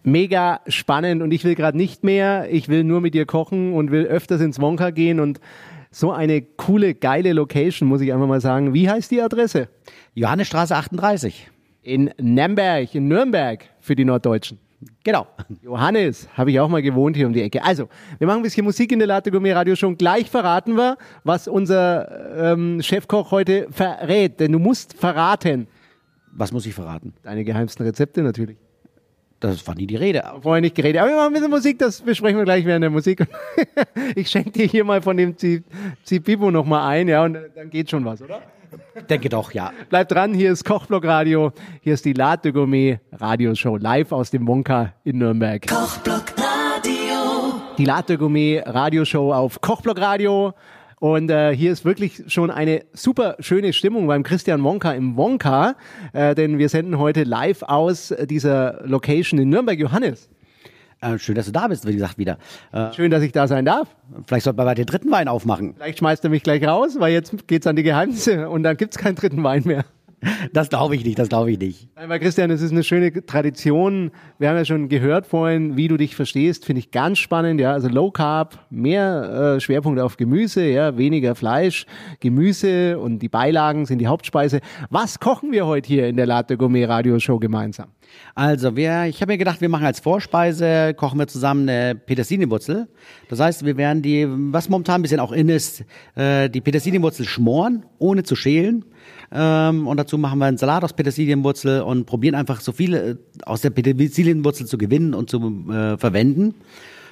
[0.04, 2.48] Mega spannend und ich will gerade nicht mehr.
[2.52, 5.40] Ich will nur mit dir kochen und will öfters ins Wonka gehen und
[5.90, 8.74] so eine coole, geile Location, muss ich einfach mal sagen.
[8.74, 9.70] Wie heißt die Adresse?
[10.14, 11.50] Johannesstraße 38.
[11.82, 14.60] In Nürnberg, in Nürnberg für die Norddeutschen.
[15.04, 15.28] Genau.
[15.62, 17.64] Johannes, habe ich auch mal gewohnt hier um die Ecke.
[17.64, 19.98] Also, wir machen ein bisschen Musik in der Latte Gourmet Radio schon.
[19.98, 24.40] Gleich verraten wir, was unser ähm, Chefkoch heute verrät.
[24.40, 25.68] Denn du musst verraten.
[26.32, 27.14] Was muss ich verraten?
[27.24, 28.58] Deine geheimsten Rezepte natürlich.
[29.39, 30.24] Das war nie die Rede.
[30.41, 31.02] Vorher nicht geredet.
[31.02, 33.28] Aber wir machen ein bisschen Musik, das besprechen wir gleich während der Musik.
[34.15, 35.36] ich schenke dir hier mal von dem
[36.04, 38.41] Zipipo noch mal ein, ja, und dann geht schon was, oder?
[39.10, 39.71] Denke doch, ja.
[39.89, 44.48] Bleibt dran, hier ist Kochblock Radio, hier ist die Latte Gourmet Radioshow live aus dem
[44.48, 45.67] Wonka in Nürnberg.
[45.67, 47.62] Kochblock Radio.
[47.78, 50.54] die Latte Gourmet Radioshow auf Kochblock Radio.
[51.06, 55.76] Und äh, hier ist wirklich schon eine super schöne Stimmung beim Christian Wonka im Wonka,
[56.13, 59.78] äh, denn wir senden heute live aus dieser Location in Nürnberg.
[59.78, 60.32] Johannes,
[61.02, 62.39] Äh, schön, dass du da bist, wie gesagt, wieder.
[62.72, 63.88] Äh, schön, dass ich da sein darf.
[64.26, 65.76] vielleicht sollten wir bei den dritten Wein aufmachen.
[65.76, 68.98] Vielleicht schmeißt er mich gleich raus, weil jetzt geht's an die Geheimnisse und dann gibt's
[68.98, 69.86] keinen dritten Wein mehr.
[70.54, 71.90] Das glaube ich nicht, das glaube ich nicht.
[71.96, 74.12] Weil Christian, es ist eine schöne Tradition.
[74.40, 77.60] Wir haben ja schon gehört vorhin, wie du dich verstehst, finde ich ganz spannend.
[77.60, 81.86] Ja, also Low Carb, mehr äh, Schwerpunkt auf Gemüse, ja, weniger Fleisch,
[82.20, 84.62] Gemüse und die Beilagen sind die Hauptspeise.
[84.90, 87.95] Was kochen wir heute hier in der Latte Gourmet Radio Show gemeinsam?
[88.34, 92.88] Also, wir, ich habe mir gedacht, wir machen als Vorspeise, kochen wir zusammen eine Petersilienwurzel.
[93.30, 95.84] Das heißt, wir werden die, was momentan ein bisschen auch in ist,
[96.15, 98.86] äh, die Petersilienwurzel schmoren, ohne zu schälen.
[99.32, 103.15] Ähm, und dazu machen wir einen Salat aus Petersilienwurzel und probieren einfach so viel äh,
[103.46, 105.39] aus der Petersilienwurzel zu gewinnen und zu
[105.72, 106.56] äh, verwenden.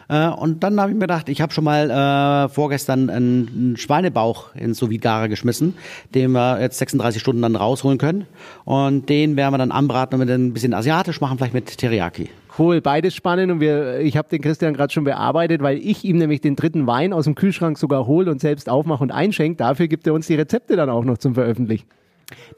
[0.10, 4.56] Äh, und dann habe ich mir gedacht, ich habe schon mal äh, vorgestern einen, Schweinebauch
[4.56, 5.76] in sous geschmissen,
[6.14, 8.26] den wir jetzt 36 Stunden dann rausholen können.
[8.66, 11.78] Und den werden wir dann anbraten und wir dann ein bisschen asiatisch machen, vielleicht mit
[11.78, 12.30] Teriyaki.
[12.58, 16.18] Cool, beides spannend und wir, ich habe den Christian gerade schon bearbeitet, weil ich ihm
[16.18, 19.58] nämlich den dritten Wein aus dem Kühlschrank sogar hole und selbst aufmache und einschenke.
[19.58, 21.88] Dafür gibt er uns die Rezepte dann auch noch zum Veröffentlichen.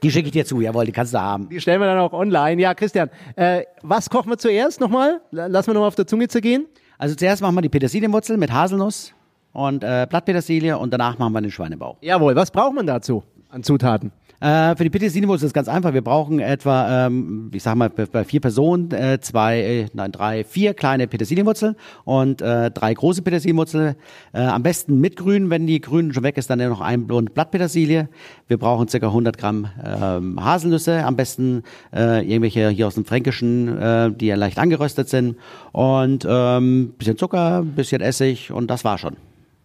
[0.04, 1.50] Die schicke ich dir zu, jawohl, die kannst du haben.
[1.50, 2.62] Die stellen wir dann auch online.
[2.62, 5.22] Ja, Christian, äh, was kochen wir zuerst nochmal?
[5.32, 6.66] Lass wir nochmal auf der Zunge zergehen.
[6.98, 9.14] Also zuerst machen wir die Petersilienwurzel mit Haselnuss
[9.54, 11.98] und äh, Blattpetersilie und danach machen wir den Schweinebauch.
[12.02, 14.12] Jawohl, was braucht man dazu an Zutaten?
[14.42, 15.94] Äh, für die Petersilienwurzel ist es ganz einfach.
[15.94, 20.44] Wir brauchen etwa, ähm, ich sag mal, bei vier Personen äh, zwei, äh, nein, drei,
[20.44, 23.96] vier kleine Petersilienwurzeln und äh, drei große Petersilienwurzeln.
[24.34, 27.34] Äh, am besten mit Grün, wenn die Grünen schon weg ist, dann noch ein Bund
[27.34, 28.10] Blattpetersilie.
[28.48, 33.78] Wir brauchen circa 100 Gramm ähm, Haselnüsse, am besten äh, irgendwelche hier aus dem Fränkischen,
[33.78, 35.38] äh, die ja leicht angeröstet sind
[35.72, 39.16] und ähm, bisschen Zucker, bisschen Essig und das war schon.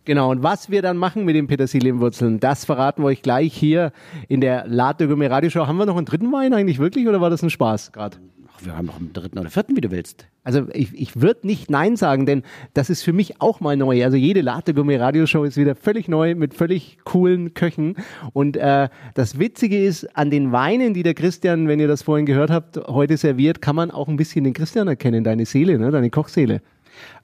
[0.05, 3.93] Genau, und was wir dann machen mit den Petersilienwurzeln, das verraten wir euch gleich hier
[4.29, 4.65] in der
[4.99, 5.67] Gourmet Radioshow.
[5.67, 8.17] Haben wir noch einen dritten Wein eigentlich wirklich oder war das ein Spaß gerade?
[8.63, 10.27] Wir haben noch einen dritten oder vierten, wie du willst.
[10.43, 12.43] Also ich, ich würde nicht Nein sagen, denn
[12.75, 14.05] das ist für mich auch mal neu.
[14.05, 17.97] Also jede Late Gourmet Radioshow ist wieder völlig neu mit völlig coolen Köchen.
[18.33, 22.27] Und äh, das Witzige ist, an den Weinen, die der Christian, wenn ihr das vorhin
[22.27, 25.91] gehört habt, heute serviert, kann man auch ein bisschen den Christian erkennen, deine Seele, ne?
[25.91, 26.61] deine Kochseele.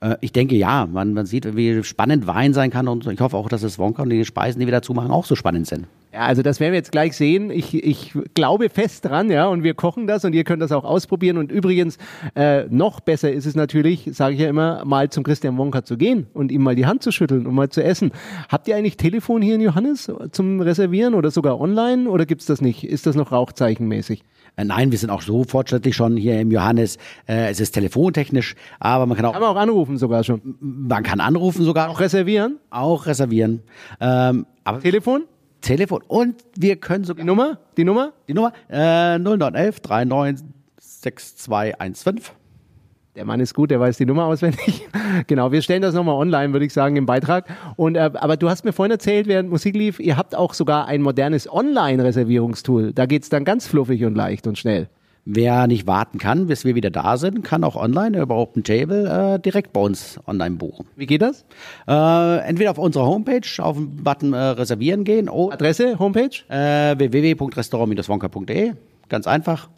[0.00, 3.36] Äh, ich denke ja, man, man sieht, wie spannend Wein sein kann und ich hoffe
[3.36, 5.86] auch, dass das Wonka und die Speisen, die wir dazu machen, auch so spannend sind.
[6.16, 7.50] Ja, also das werden wir jetzt gleich sehen.
[7.50, 10.84] Ich, ich glaube fest dran, ja, und wir kochen das und ihr könnt das auch
[10.84, 11.36] ausprobieren.
[11.36, 11.98] Und übrigens,
[12.34, 15.98] äh, noch besser ist es natürlich, sage ich ja immer, mal zum Christian Wonka zu
[15.98, 18.12] gehen und ihm mal die Hand zu schütteln und mal zu essen.
[18.48, 22.62] Habt ihr eigentlich Telefon hier in Johannes zum Reservieren oder sogar online oder gibt's das
[22.62, 22.84] nicht?
[22.84, 24.22] Ist das noch rauchzeichenmäßig?
[24.56, 26.96] Äh, nein, wir sind auch so fortschrittlich schon hier im Johannes.
[27.28, 29.34] Äh, es ist telefontechnisch, aber man kann auch.
[29.34, 30.56] Man auch anrufen sogar schon.
[30.60, 31.90] Man kann anrufen sogar.
[31.90, 32.58] Auch reservieren?
[32.70, 33.62] Auch reservieren.
[34.00, 35.24] Ähm, aber Telefon?
[35.60, 36.02] Telefon.
[36.08, 37.22] Und wir können sogar.
[37.22, 37.58] Die Nummer?
[37.76, 38.12] Die Nummer?
[38.28, 38.52] Die Nummer?
[38.68, 40.46] Äh, 0911 39
[40.78, 42.34] 6215.
[43.16, 44.86] Der Mann ist gut, der weiß die Nummer auswendig.
[45.26, 47.46] genau, wir stellen das nochmal online, würde ich sagen, im Beitrag.
[47.76, 50.86] Und, äh, aber du hast mir vorhin erzählt, während Musik lief, ihr habt auch sogar
[50.86, 52.92] ein modernes Online-Reservierungstool.
[52.92, 54.90] Da geht's dann ganz fluffig und leicht und schnell.
[55.24, 59.34] Wer nicht warten kann, bis wir wieder da sind, kann auch online über Open Table
[59.34, 60.86] äh, direkt bei uns online buchen.
[60.94, 61.46] Wie geht das?
[61.88, 65.30] Äh, entweder auf unserer Homepage auf den Button äh, reservieren gehen.
[65.30, 66.44] Adresse, Homepage?
[66.48, 68.74] Äh, www.restaurant-wonka.de.
[69.08, 69.68] Ganz einfach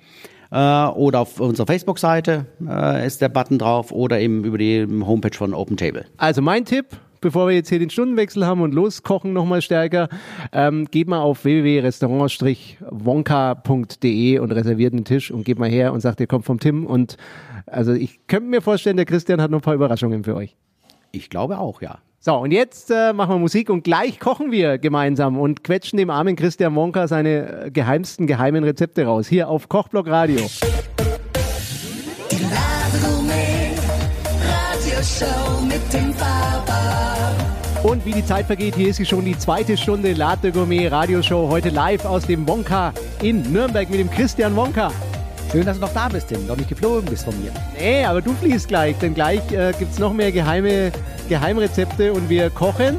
[0.50, 5.52] oder auf unserer Facebook-Seite äh, ist der Button drauf oder eben über die Homepage von
[5.52, 6.06] Open Table.
[6.16, 6.87] Also mein Tipp,
[7.20, 10.08] bevor wir jetzt hier den Stundenwechsel haben und loskochen nochmal stärker,
[10.52, 16.18] ähm, geht mal auf www.restaurant-wonka.de und reserviert einen Tisch und geht mal her und sagt,
[16.20, 17.18] ihr kommt vom Tim und
[17.66, 20.56] also ich könnte mir vorstellen, der Christian hat noch ein paar Überraschungen für euch.
[21.12, 21.98] Ich glaube auch, ja.
[22.20, 26.11] So, und jetzt äh, machen wir Musik und gleich kochen wir gemeinsam und quetschen dem
[26.11, 29.28] armen Christian Wonka seine äh, geheimsten geheimen Rezepte raus.
[29.28, 30.40] Hier auf Kochblock Radio.
[32.33, 32.38] Die
[33.00, 33.70] Gourmet
[34.42, 37.37] Radioshow mit dem Papa.
[37.85, 41.48] Und wie die Zeit vergeht, hier ist sie schon die zweite Stunde Latte Gourmet Radioshow.
[41.48, 44.90] Heute live aus dem Wonka in Nürnberg mit dem Christian Wonka.
[45.52, 46.44] Schön, dass du noch da bist, Tim.
[46.48, 47.52] Noch nicht geflogen bist von mir.
[47.78, 50.90] Nee, aber du fliegst gleich, denn gleich äh, gibt es noch mehr geheime
[51.28, 52.96] Geheimrezepte und wir kochen.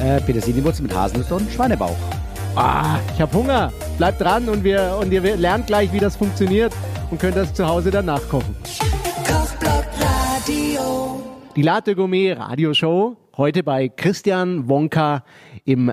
[0.00, 1.96] Äh, Petersilienwurzel mit Haselnüsse und Schweinebauch.
[2.54, 3.72] Ah, ich habe Hunger.
[3.96, 6.72] Bleibt dran und wir und ihr lernt gleich, wie das funktioniert
[7.10, 8.54] und könnt das zu Hause dann nachkochen.
[9.26, 11.22] Kochblock Radio.
[11.56, 13.16] Die Latte Gourmet Radioshow.
[13.36, 15.24] Heute bei Christian Wonka
[15.64, 15.92] im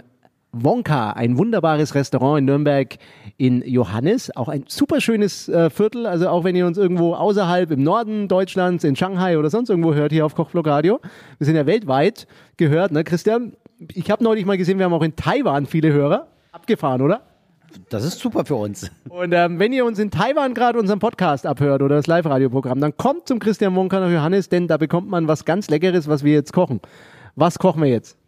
[0.52, 2.98] Wonka, ein wunderbares Restaurant in Nürnberg
[3.38, 4.36] in Johannes.
[4.36, 6.08] Auch ein super schönes äh, Viertel.
[6.08, 9.94] Also auch wenn ihr uns irgendwo außerhalb im Norden Deutschlands, in Shanghai oder sonst irgendwo
[9.94, 11.00] hört, hier auf Kochblock Radio.
[11.38, 13.54] Wir sind ja weltweit gehört, ne Christian?
[13.94, 16.28] Ich habe neulich mal gesehen, wir haben auch in Taiwan viele Hörer.
[16.52, 17.22] Abgefahren, oder?
[17.90, 18.90] Das ist super für uns.
[19.08, 22.98] Und ähm, wenn ihr uns in Taiwan gerade unseren Podcast abhört oder das Live-Radio-Programm, dann
[22.98, 26.34] kommt zum Christian Wonka nach Johannes, denn da bekommt man was ganz Leckeres, was wir
[26.34, 26.82] jetzt kochen.
[27.36, 28.19] Was kochen wir jetzt?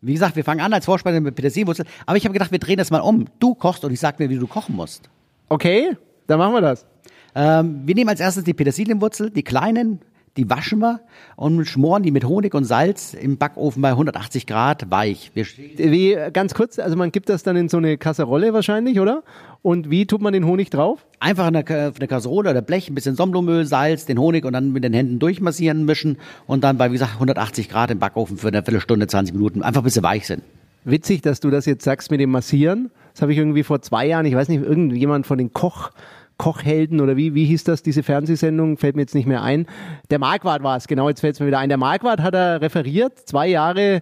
[0.00, 2.78] Wie gesagt, wir fangen an als Vorspeise mit Petersilienwurzel, aber ich habe gedacht, wir drehen
[2.78, 3.26] das mal um.
[3.40, 5.10] Du kochst und ich sag mir, wie du kochen musst.
[5.48, 6.86] Okay, dann machen wir das.
[7.34, 10.00] Ähm, wir nehmen als erstes die Petersilienwurzel, die kleinen,
[10.38, 11.00] die waschen wir
[11.36, 15.32] und schmoren die mit Honig und Salz im Backofen bei 180 Grad weich.
[15.34, 19.24] Wir Wie, ganz kurz, also man gibt das dann in so eine Kasserolle wahrscheinlich, oder?
[19.62, 21.04] Und wie tut man den Honig drauf?
[21.18, 24.72] Einfach in auf der Kasserole oder Blech ein bisschen Sonnenblumenöl, Salz, den Honig und dann
[24.72, 28.48] mit den Händen durchmassieren, mischen und dann bei, wie gesagt, 180 Grad im Backofen für
[28.48, 30.44] eine Viertelstunde, 20 Minuten, einfach bis sie weich sind.
[30.84, 32.92] Witzig, dass du das jetzt sagst mit dem Massieren.
[33.12, 35.90] Das habe ich irgendwie vor zwei Jahren, ich weiß nicht, irgendjemand von den Koch,
[36.38, 39.66] Kochhelden oder wie, wie hieß das, diese Fernsehsendung, fällt mir jetzt nicht mehr ein.
[40.10, 41.68] Der Marquardt war es, genau, jetzt fällt es mir wieder ein.
[41.68, 44.00] Der Marquardt hat er referiert, zwei Jahre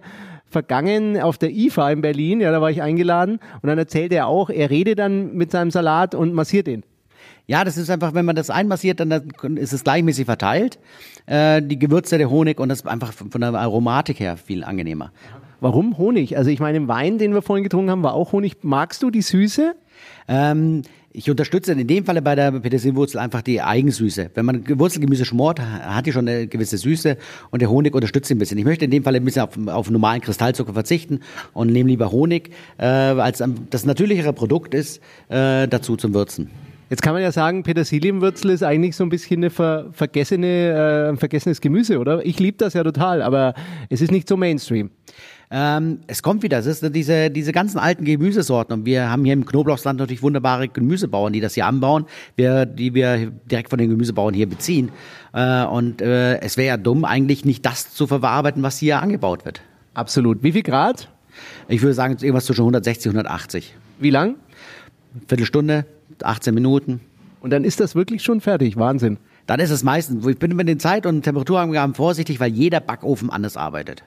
[0.49, 4.27] vergangen auf der IFA in Berlin, ja, da war ich eingeladen und dann erzählt er
[4.27, 6.83] auch, er redet dann mit seinem Salat und massiert ihn.
[7.47, 9.11] Ja, das ist einfach, wenn man das einmassiert, dann
[9.55, 10.79] ist es gleichmäßig verteilt.
[11.25, 15.11] Äh, die Gewürze, der Honig und das ist einfach von der Aromatik her viel angenehmer.
[15.59, 16.37] Warum Honig?
[16.37, 18.57] Also ich meine, im Wein, den wir vorhin getrunken haben, war auch Honig.
[18.63, 19.75] Magst du die Süße?
[20.27, 20.83] Ähm,
[21.17, 24.29] ich unterstütze in dem Falle bei der Petersilwurzel einfach die Eigensüße.
[24.35, 27.17] Wenn man Wurzelgemüse schmort, hat die schon eine gewisse Süße
[27.49, 28.59] und der Honig unterstützt sie ein bisschen.
[28.59, 31.21] Ich möchte in dem Falle ein bisschen auf, auf normalen Kristallzucker verzichten
[31.53, 36.51] und nehme lieber Honig, äh, als das natürlichere Produkt ist, äh, dazu zum Würzen.
[36.91, 41.09] Jetzt kann man ja sagen, Petersilienwürzel ist eigentlich so ein bisschen eine ver vergessene, äh,
[41.09, 42.23] ein vergessenes Gemüse, oder?
[42.25, 43.55] Ich liebe das ja total, aber
[43.89, 44.91] es ist nicht so Mainstream.
[45.49, 49.31] Ähm, es kommt wieder, es ist diese, diese ganzen alten Gemüsesorten und wir haben hier
[49.31, 52.05] im Knoblauchsland natürlich wunderbare Gemüsebauern, die das hier anbauen,
[52.35, 54.91] wir, die wir direkt von den Gemüsebauern hier beziehen.
[55.33, 59.45] Äh, und äh, es wäre ja dumm, eigentlich nicht das zu verarbeiten, was hier angebaut
[59.45, 59.61] wird.
[59.93, 60.43] Absolut.
[60.43, 61.07] Wie viel Grad?
[61.69, 63.73] Ich würde sagen, irgendwas zwischen 160 und 180.
[63.99, 64.35] Wie lang?
[65.27, 65.85] Viertelstunde,
[66.23, 66.99] 18 Minuten.
[67.39, 68.75] Und dann ist das wirklich schon fertig.
[68.75, 69.17] Wahnsinn.
[69.45, 73.29] Dann ist es meistens, ich bin mit den Zeit- und Temperaturangaben vorsichtig, weil jeder Backofen
[73.29, 74.03] anders arbeitet.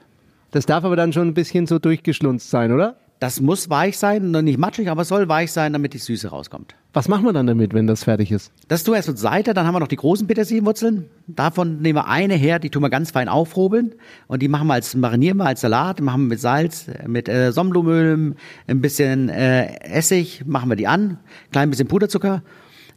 [0.50, 2.96] Das darf aber dann schon ein bisschen so durchgeschlunzt sein, oder?
[3.20, 6.28] Das muss weich sein, noch nicht matschig, aber es soll weich sein, damit die Süße
[6.28, 6.74] rauskommt.
[6.94, 8.50] Was machen wir dann damit, wenn das fertig ist?
[8.66, 11.04] Das tun wir erst zur Seite, dann haben wir noch die großen Petersilienwurzeln.
[11.26, 13.94] Davon nehmen wir eine her, die tun wir ganz fein aufhobeln
[14.26, 17.52] und die machen wir als marinieren wir als Salat, machen wir mit Salz, mit äh,
[17.52, 18.36] Sonnenblumenöl,
[18.66, 21.18] ein bisschen äh, Essig, machen wir die an,
[21.52, 22.42] klein bisschen Puderzucker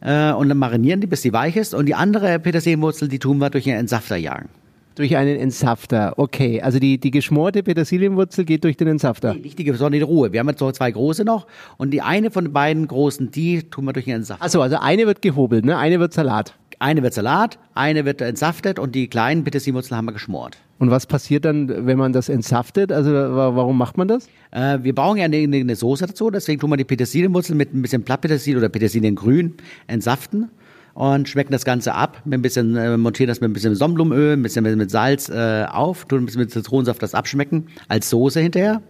[0.00, 3.36] äh, und dann marinieren die, bis die weich ist und die andere Petersilienwurzel, die tun
[3.38, 4.48] wir durch einen Entsafter jagen.
[4.96, 6.14] Durch einen Entsafter.
[6.18, 9.34] Okay, also die, die geschmorte Petersilienwurzel geht durch den Entsafter.
[9.34, 10.32] Nicht die besondere Ruhe.
[10.32, 11.46] Wir haben jetzt so zwei große noch
[11.78, 14.44] und die eine von den beiden großen, die tun wir durch einen Entsafter.
[14.44, 15.76] Achso, also eine wird gehobelt, ne?
[15.76, 16.54] Eine wird Salat.
[16.80, 20.58] Eine wird Salat, eine wird entsaftet und die kleinen Petersilienwurzeln haben wir geschmort.
[20.78, 22.90] Und was passiert dann, wenn man das entsaftet?
[22.92, 24.26] Also wa- warum macht man das?
[24.50, 27.80] Äh, wir brauchen ja eine, eine Soße dazu, deswegen tun wir die Petersilienwurzel mit ein
[27.80, 29.54] bisschen Blattpetersilie oder Petersiliengrün
[29.86, 30.50] entsaften
[30.94, 34.36] und schmecken das Ganze ab, mit ein bisschen, äh, montieren das mit ein bisschen Sonnenblumenöl,
[34.36, 38.08] ein bisschen mit, mit Salz äh, auf, tun ein bisschen mit Zitronensaft das abschmecken, als
[38.10, 38.80] Soße hinterher.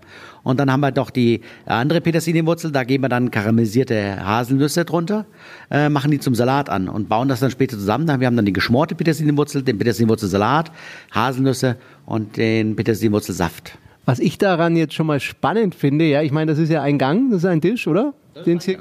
[0.43, 5.25] Und dann haben wir doch die andere Petersilienwurzel, da geben wir dann karamellisierte Haselnüsse drunter,
[5.71, 8.07] äh, machen die zum Salat an und bauen das dann später zusammen.
[8.21, 10.71] Wir haben dann die geschmorte Petersilienwurzel, den Petersilienwurzelsalat,
[11.11, 13.79] Haselnüsse und den Petersilienwurzelsaft.
[14.05, 16.99] Was ich daran jetzt schon mal spannend finde, ja, ich meine, das ist ja ein
[16.99, 18.13] Gang, das ist ein Tisch, oder?
[18.45, 18.81] Den hier,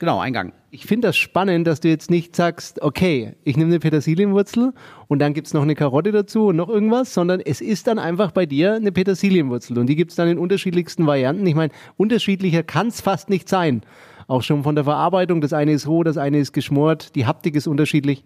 [0.00, 0.52] Genau, Eingang.
[0.74, 4.72] Ich finde das spannend, dass du jetzt nicht sagst, okay, ich nehme eine Petersilienwurzel
[5.06, 8.32] und dann gibt's noch eine Karotte dazu und noch irgendwas, sondern es ist dann einfach
[8.32, 11.46] bei dir eine Petersilienwurzel und die gibt's dann in unterschiedlichsten Varianten.
[11.46, 13.82] Ich meine, unterschiedlicher kann's fast nicht sein.
[14.26, 15.40] Auch schon von der Verarbeitung.
[15.40, 18.24] Das eine ist roh, das eine ist geschmort, die Haptik ist unterschiedlich.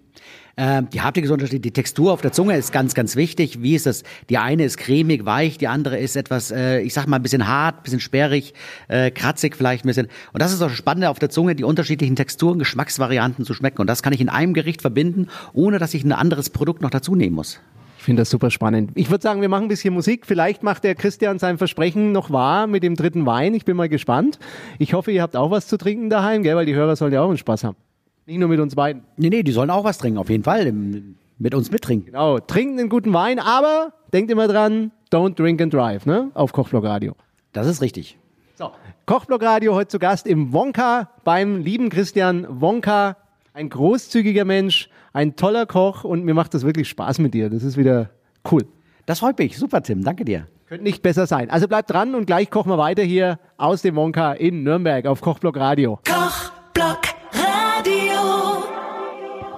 [0.56, 1.62] Ähm, die Haptik ist unterschiedlich.
[1.62, 3.62] Die Textur auf der Zunge ist ganz, ganz wichtig.
[3.62, 4.02] Wie ist das?
[4.28, 7.46] Die eine ist cremig, weich, die andere ist etwas, äh, ich sag mal, ein bisschen
[7.46, 8.54] hart, ein bisschen sperrig,
[8.88, 10.08] äh, kratzig vielleicht ein bisschen.
[10.32, 13.80] Und das ist auch spannend auf der Zunge, die unterschiedlichen Texturen, Geschmacksvarianten zu schmecken.
[13.80, 16.90] Und das kann ich in einem Gericht verbinden, ohne dass ich ein anderes Produkt noch
[16.90, 17.61] dazu nehmen muss.
[18.09, 18.92] Ich finde das super spannend.
[18.94, 20.25] Ich würde sagen, wir machen ein bisschen Musik.
[20.25, 23.53] Vielleicht macht der Christian sein Versprechen noch wahr mit dem dritten Wein.
[23.53, 24.38] Ich bin mal gespannt.
[24.79, 26.57] Ich hoffe, ihr habt auch was zu trinken daheim, gell?
[26.57, 27.77] weil die Hörer sollen ja auch einen Spaß haben.
[28.25, 29.03] Nicht nur mit uns beiden.
[29.18, 30.73] Nee, nee, die sollen auch was trinken, auf jeden Fall.
[30.73, 32.07] Mit uns mittrinken.
[32.07, 36.31] Genau, trinken einen guten Wein, aber denkt immer dran, don't drink and drive, ne?
[36.33, 37.14] Auf Kochblock Radio.
[37.53, 38.16] Das ist richtig.
[38.55, 38.71] So,
[39.05, 43.18] Kochblock Radio heute zu Gast im Wonka beim lieben Christian Wonka.
[43.53, 47.51] Ein großzügiger Mensch, ein toller Koch und mir macht das wirklich Spaß mit dir.
[47.51, 48.11] Das ist wieder
[48.51, 48.64] cool.
[49.07, 49.57] Das freut mich.
[49.57, 50.05] Super, Tim.
[50.05, 50.47] Danke dir.
[50.66, 51.49] Könnte nicht besser sein.
[51.49, 55.23] Also bleibt dran und gleich kochen wir weiter hier aus dem Wonka in Nürnberg auf
[55.23, 55.99] Kochblock Radio.
[56.07, 57.01] Kochblock
[57.33, 58.64] Radio.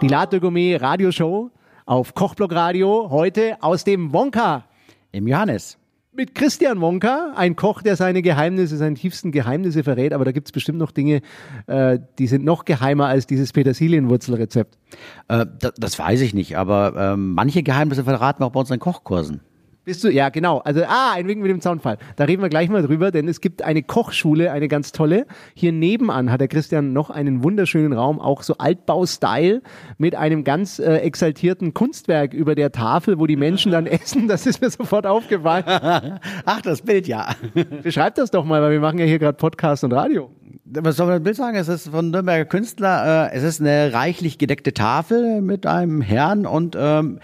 [0.01, 1.51] Die Latte Gourmet Radioshow
[1.85, 4.67] auf Kochblock Radio heute aus dem Wonka
[5.11, 5.80] Im Johannes.
[6.13, 10.53] Mit Christian Wonka, ein Koch, der seine Geheimnisse, seine tiefsten Geheimnisse verrät, aber da gibt's
[10.53, 11.23] bestimmt noch Dinge,
[11.67, 14.77] äh, die sind noch geheimer als dieses Petersilienwurzelrezept.
[15.29, 18.81] Äh, das, das weiß ich nicht, aber ähm, manche Geheimnisse verraten wir auch bei unseren
[18.81, 19.41] Kochkursen.
[19.83, 20.59] Bist du, ja, genau.
[20.59, 21.97] Also, ah, ein Wink mit dem Zaunfall.
[22.17, 25.27] Da reden wir gleich mal drüber, denn es gibt eine Kochschule, eine ganz tolle.
[25.55, 29.63] Hier nebenan hat der Christian noch einen wunderschönen Raum, auch so Altbau-Style,
[29.97, 34.29] mit einem ganz äh, exaltierten Kunstwerk über der Tafel, wo die Menschen dann essen.
[34.29, 35.65] Das ist mir sofort aufgefallen.
[36.45, 37.31] Ach, das Bild, ja.
[37.83, 40.31] Beschreib das doch mal, weil wir machen ja hier gerade Podcast und Radio.
[40.67, 41.57] Was soll man das Bild sagen?
[41.57, 43.31] Es ist von Nürnberger Künstler.
[43.33, 47.19] Äh, es ist eine reichlich gedeckte Tafel mit einem Herrn und ähm,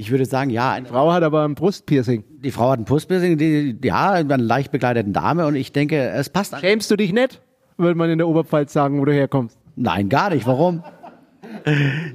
[0.00, 2.22] ich würde sagen, ja, ein, Frau hat aber ein Brustpiercing.
[2.44, 6.30] die Frau hat ein Brustpiercing, die, ja, eine leicht bekleideten Dame und ich denke, es
[6.30, 6.56] passt.
[6.60, 7.42] Schämst du dich nicht?
[7.76, 9.58] Würde man in der Oberpfalz sagen, wo du herkommst.
[9.74, 10.46] Nein, gar nicht.
[10.46, 10.84] Warum?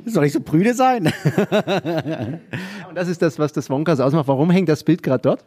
[0.06, 1.08] Soll ich so prüde sein?
[2.88, 4.30] Und das ist das, was das Wonkas ausmacht.
[4.30, 5.46] Warum hängt das Bild gerade dort?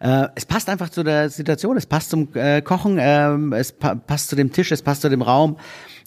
[0.00, 3.94] Äh, es passt einfach zu der Situation, es passt zum äh, Kochen, ähm, es pa
[3.94, 5.56] passt zu dem Tisch, es passt zu dem Raum.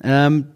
[0.04, 0.48] Ähm,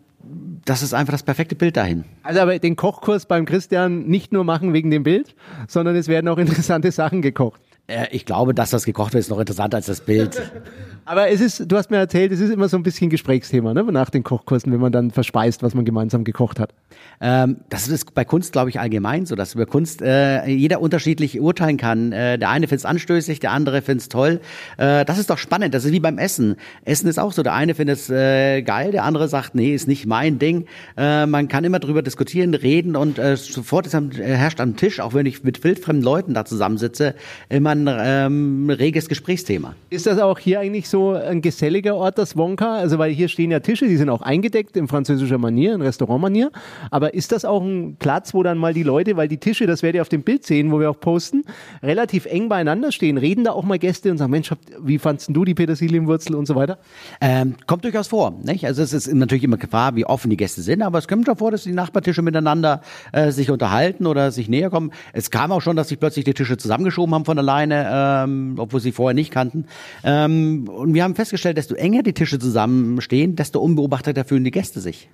[0.66, 2.06] das ist einfach das perfekte Bild dahin.
[2.24, 5.36] Also aber den Kochkurs beim Christian nicht nur machen wegen dem Bild,
[5.68, 7.62] sondern es werden auch interessante Sachen gekocht.
[7.88, 10.42] Äh, ich glaube, dass das gekocht wird, ist noch interessanter als das Bild.
[11.08, 13.84] Aber es ist, du hast mir erzählt, es ist immer so ein bisschen Gesprächsthema, ne?
[13.84, 16.74] nach den Kochkursen, wenn man dann verspeist, was man gemeinsam gekocht hat.
[17.22, 21.40] Ähm, das ist bei Kunst, glaube ich, allgemein so, dass über Kunst äh, jeder unterschiedlich
[21.40, 22.12] urteilen kann.
[22.12, 24.42] Äh, der eine findet es anstößig, der andere findet es toll.
[24.78, 25.76] Äh, das ist doch spannend.
[25.76, 26.56] Das ist wie beim Essen.
[26.86, 27.44] Essen ist auch so.
[27.44, 30.66] Der eine findet es äh, geil, der andere sagt, nee, ist nicht mein Ding.
[30.98, 35.14] Äh, man kann immer drüber diskutieren, reden und sofort ist am, herrscht am Tisch, auch
[35.14, 37.14] wenn ich mit wildfremden Leuten da zusammensitze,
[37.50, 39.76] immer ein ähm, reges Gesprächsthema.
[39.90, 42.76] Ist das auch hier eigentlich so ein geselliger Ort, das Wonka?
[42.76, 46.52] Also weil hier stehen ja Tische, die sind auch eingedeckt in französischer Manier, in Restaurantmanier.
[46.92, 49.84] Aber ist das auch ein Platz, wo dann mal die Leute, weil die Tische, das
[49.84, 51.44] werdet ihr auf dem Bild sehen, wo wir auch posten,
[51.84, 55.46] relativ eng beieinander stehen, reden da auch mal Gäste und sagen, Mensch, wie fandst du
[55.46, 56.78] die Petersilienwurzel und so weiter?
[57.22, 58.34] Ähm, kommt durchaus vor.
[58.44, 58.66] Nicht?
[58.66, 61.38] Also es ist natürlich immer Gefahr, wie offen die Gäste sind, aber es kommt schon
[61.38, 64.92] vor, dass die Nachbartische miteinander äh, sich unterhalten oder sich näher kommen.
[65.14, 67.38] Es kam auch schon, dass sich plötzlich die Tische zusammengeschoben haben von
[67.72, 69.66] alleine, ähm, obwohl sie vorher nicht kannten.
[70.04, 74.80] Ähm, und wir haben festgestellt, desto enger die Tische zusammenstehen, desto unbeobachteter fühlen die Gäste
[74.80, 75.10] sich.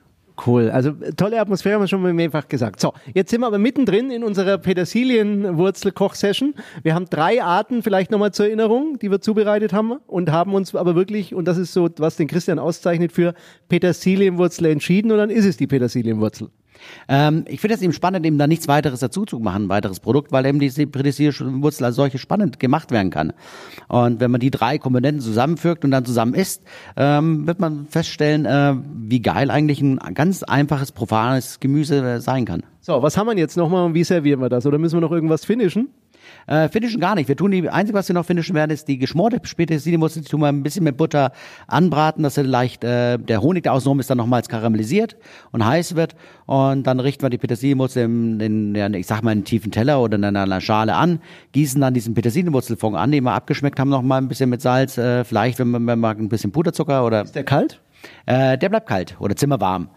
[0.47, 2.79] Cool, also tolle Atmosphäre haben wir schon mehrfach gesagt.
[2.79, 6.55] So, jetzt sind wir aber mittendrin in unserer Petersilienwurzel-Koch-Session.
[6.81, 10.73] Wir haben drei Arten, vielleicht nochmal zur Erinnerung, die wir zubereitet haben und haben uns
[10.73, 13.35] aber wirklich, und das ist so, was den Christian auszeichnet, für
[13.69, 16.49] Petersilienwurzel entschieden und dann ist es die Petersilienwurzel.
[17.07, 19.99] Ähm, ich finde es eben spannend, eben da nichts weiteres dazu zu machen, ein weiteres
[19.99, 23.33] Produkt, weil eben diese Petersilienwurzel als solche spannend gemacht werden kann.
[23.87, 26.63] Und wenn man die drei Komponenten zusammenfügt und dann zusammen isst,
[26.97, 28.75] ähm, wird man feststellen, äh,
[29.07, 32.63] wie geil eigentlich ein ganz einfaches, profanes Gemüse äh, sein kann.
[32.79, 34.65] So, was haben wir jetzt nochmal und wie servieren wir das?
[34.65, 35.89] Oder müssen wir noch irgendwas finishen?
[36.47, 37.27] Äh, finishen gar nicht.
[37.27, 40.23] Wir tun die einzige, was wir noch finishen werden, ist die geschmorte Petersilienwurzel.
[40.23, 41.31] Die tun wir ein bisschen mit Butter
[41.67, 45.15] anbraten, dass er leicht äh, der Honig, der außenrum ist, dann nochmals karamellisiert
[45.51, 46.15] und heiß wird.
[46.45, 49.71] Und dann richten wir die Petersilienwurzel in, in ja, ich sag mal, in einen tiefen
[49.71, 51.19] Teller oder in einer Schale an,
[51.51, 54.97] gießen dann diesen Petersilienwurzelfond an, den wir abgeschmeckt haben, noch mal ein bisschen mit Salz,
[54.97, 57.79] äh, vielleicht, wenn man, wenn man mag, ein bisschen Puderzucker oder Ist der kalt?
[58.25, 59.89] äh, der bleibt kalt oder zimmerwarm.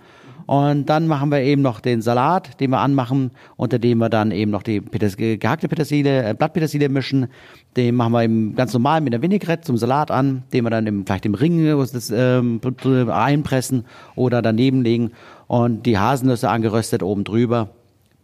[0.46, 4.30] Und dann machen wir eben noch den Salat, den wir anmachen, unter dem wir dann
[4.30, 7.28] eben noch die Peters gehackte Petersilie, äh, Blattpetersilie mischen.
[7.76, 10.86] Den machen wir eben ganz normal mit der Vinaigrette zum Salat an, den wir dann
[10.86, 12.60] im, vielleicht im Ring äh, das, ähm,
[13.08, 13.84] einpressen
[14.16, 15.12] oder daneben legen
[15.46, 17.70] und die Haselnüsse angeröstet oben drüber.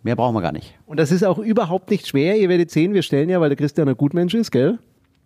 [0.03, 0.75] Mehr brauchen wir gar nicht.
[0.87, 2.39] Und das ist auch überhaupt nicht schwer.
[2.39, 4.79] Ihr werdet sehen, wir stellen ja, weil der Christian ein Gutmensch ist, gell?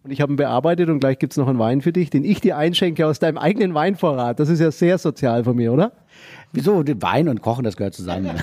[0.02, 2.40] Und ich habe ihn bearbeitet und gleich gibt's noch einen Wein für dich, den ich
[2.40, 4.38] dir einschenke aus deinem eigenen Weinvorrat.
[4.38, 5.92] Das ist ja sehr sozial von mir, oder?
[6.54, 6.84] Wieso?
[6.86, 8.30] Wein und Kochen, das gehört zusammen.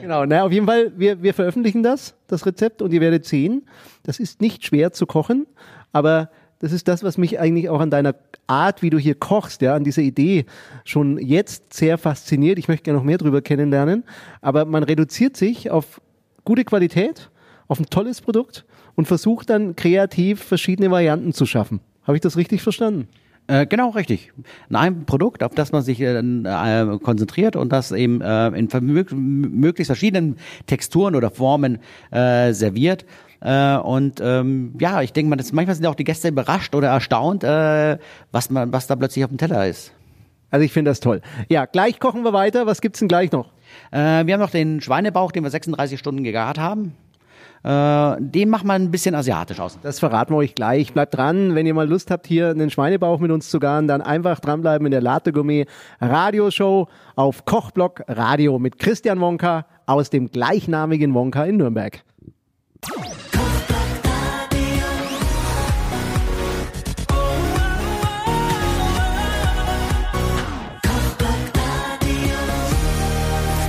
[0.00, 3.66] Genau, na, auf jeden Fall, wir, wir veröffentlichen das, das Rezept, und ihr werdet sehen,
[4.02, 5.46] das ist nicht schwer zu kochen,
[5.92, 8.14] aber das ist das, was mich eigentlich auch an deiner
[8.46, 10.46] Art, wie du hier kochst, ja, an dieser Idee
[10.84, 12.58] schon jetzt sehr fasziniert.
[12.58, 14.04] Ich möchte gerne noch mehr drüber kennenlernen,
[14.40, 16.00] aber man reduziert sich auf
[16.44, 17.30] gute Qualität,
[17.68, 21.80] auf ein tolles Produkt und versucht dann kreativ verschiedene Varianten zu schaffen.
[22.02, 23.08] Habe ich das richtig verstanden?
[23.48, 24.30] Äh, genau, richtig.
[24.70, 29.88] Ein Produkt, auf das man sich äh, äh, konzentriert und das eben äh, in möglichst
[29.88, 31.78] verschiedenen Texturen oder Formen
[32.10, 33.06] äh, serviert.
[33.40, 36.88] Äh, und ähm, ja, ich denke mal, das, manchmal sind auch die Gäste überrascht oder
[36.88, 39.92] erstaunt, was, man, was da plötzlich auf dem Teller ist.
[40.50, 41.22] Also ich finde das toll.
[41.48, 42.66] Ja, gleich kochen wir weiter.
[42.66, 43.52] Was gibt's denn gleich noch?
[43.90, 46.94] Wir haben noch den Schweinebauch, den wir 36 Stunden gegart haben.
[47.64, 49.78] Äh, den macht man ein bisschen asiatisch aus.
[49.82, 50.92] Das verraten wir euch gleich.
[50.92, 54.00] Bleibt dran, wenn ihr mal Lust habt, hier einen Schweinebauch mit uns zu garen, dann
[54.00, 55.66] einfach dranbleiben in der Latte Gourmet
[56.00, 62.02] Radioshow auf Kochblock Radio mit Christian Wonka aus dem gleichnamigen Wonka in Nürnberg.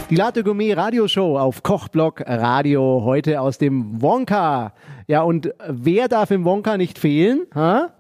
[0.10, 4.74] Die Latte Gourmet Radioshow auf Kochblock Radio heute aus dem Wonka.
[5.08, 7.46] Ja, und wer darf im Wonka nicht fehlen?
[7.54, 7.94] Ha?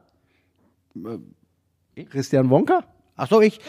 [2.09, 2.83] Christian Wonka?
[3.15, 3.59] Ach so, ich?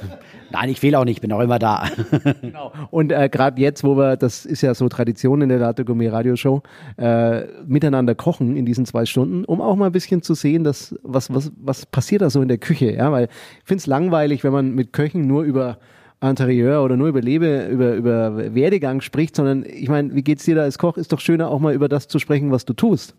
[0.52, 1.88] Nein, ich fehle auch nicht, bin auch immer da.
[2.40, 2.72] Genau.
[2.92, 6.08] Und äh, gerade jetzt, wo wir, das ist ja so Tradition in der Latte Gourmet
[6.08, 6.62] Radioshow,
[6.98, 10.94] äh, miteinander kochen in diesen zwei Stunden, um auch mal ein bisschen zu sehen, dass,
[11.02, 12.92] was, was, was passiert da so in der Küche.
[12.92, 15.78] Ja, weil ich finde es langweilig, wenn man mit Köchen nur über
[16.20, 20.56] Interieur oder nur über Lebe, über, über Werdegang spricht, sondern ich meine, wie geht's dir
[20.56, 20.96] da als Koch?
[20.96, 23.14] Ist doch schöner, auch mal über das zu sprechen, was du tust.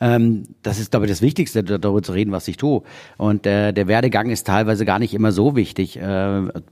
[0.00, 2.82] Ähm, das ist, glaube ich, das Wichtigste, darüber zu reden, was ich tue.
[3.16, 5.98] Und äh, der Werdegang ist teilweise gar nicht immer so wichtig.
[5.98, 6.02] Äh,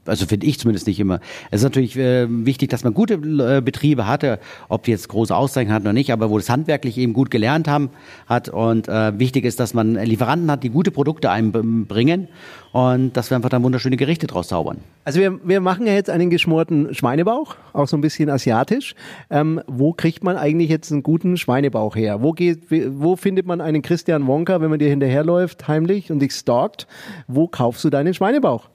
[0.04, 1.20] also finde ich zumindest nicht immer.
[1.50, 5.34] Es ist natürlich äh, wichtig, dass man gute äh, Betriebe hatte, ob die jetzt große
[5.34, 7.90] Auszeichnungen hatten oder nicht, aber wo das handwerklich eben gut gelernt haben
[8.26, 8.48] hat.
[8.48, 12.28] Und äh, wichtig ist, dass man Lieferanten hat, die gute Produkte einbringen
[12.76, 14.78] und dass wir einfach dann wunderschöne Gerichte draus zaubern.
[15.04, 18.94] Also wir, wir machen ja jetzt einen geschmorten Schweinebauch, auch so ein bisschen asiatisch.
[19.30, 22.22] Ähm, wo kriegt man eigentlich jetzt einen guten Schweinebauch her?
[22.22, 26.32] Wo geht, wo findet man einen Christian Wonka, wenn man dir hinterherläuft, heimlich und dich
[26.32, 26.86] stalkt?
[27.26, 28.68] Wo kaufst du deinen Schweinebauch?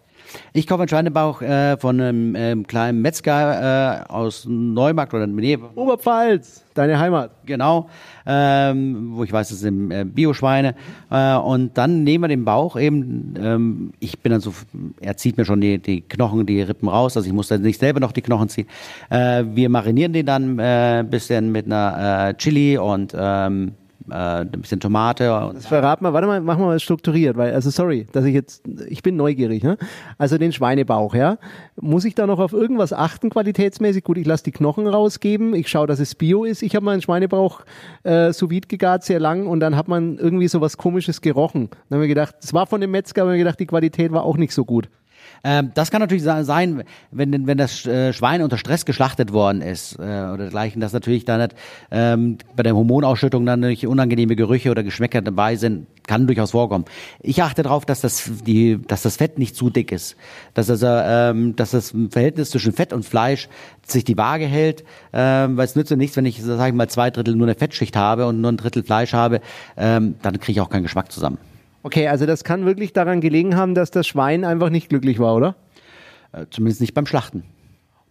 [0.53, 5.57] Ich kaufe einen Schweinebauch äh, von einem ähm, kleinen Metzger äh, aus Neumarkt oder nee,
[5.75, 7.31] Oberpfalz, deine Heimat.
[7.45, 7.89] Genau,
[8.25, 10.75] ähm, wo ich weiß, das sind äh, Bioschweine.
[11.09, 14.53] Äh, und dann nehmen wir den Bauch eben, ähm, ich bin dann so,
[14.99, 17.79] er zieht mir schon die, die Knochen, die Rippen raus, also ich muss dann nicht
[17.79, 18.67] selber noch die Knochen ziehen.
[19.09, 23.73] Äh, wir marinieren den dann äh, ein bisschen mit einer äh, Chili und ähm,
[24.09, 25.33] äh, ein bisschen Tomate.
[25.47, 28.33] Und Das verrat mal, warte mal, machen wir mal strukturiert, weil, also sorry, dass ich
[28.33, 29.77] jetzt, ich bin neugierig, ne?
[30.17, 31.37] Also den Schweinebauch, ja?
[31.79, 34.03] Muss ich da noch auf irgendwas achten, qualitätsmäßig?
[34.03, 36.61] Gut, ich lasse die Knochen rausgeben, ich schaue, dass es Bio ist.
[36.61, 37.61] Ich habe mal einen Schweinebauch
[38.03, 41.69] äh, sous vide gegart, sehr lang, und dann hat man irgendwie so was komisches gerochen.
[41.89, 44.23] Dann haben wir gedacht, es war von dem Metzger, aber wir gedacht, die Qualität war
[44.23, 44.89] auch nicht so gut.
[45.43, 49.97] Ähm, das kann natürlich sein, wenn, wenn das äh, Schwein unter Stress geschlachtet worden ist
[49.97, 51.55] äh, oder dergleichen, dass natürlich dann nicht,
[51.89, 56.85] ähm, bei der Hormonausschüttung dann natürlich unangenehme Gerüche oder Geschmäcker dabei sind, kann durchaus vorkommen.
[57.21, 60.15] Ich achte darauf, dass das, die, dass das Fett nicht zu dick ist,
[60.53, 63.49] dass, also, ähm, dass das Verhältnis zwischen Fett und Fleisch
[63.85, 64.83] sich die Waage hält,
[65.13, 67.55] ähm, weil es nützt ja nichts, wenn ich, sage ich mal, zwei Drittel nur eine
[67.55, 69.41] Fettschicht habe und nur ein Drittel Fleisch habe,
[69.77, 71.37] ähm, dann kriege ich auch keinen Geschmack zusammen.
[71.83, 75.35] Okay, also das kann wirklich daran gelegen haben, dass das Schwein einfach nicht glücklich war,
[75.35, 75.55] oder?
[76.31, 77.43] Äh, zumindest nicht beim Schlachten.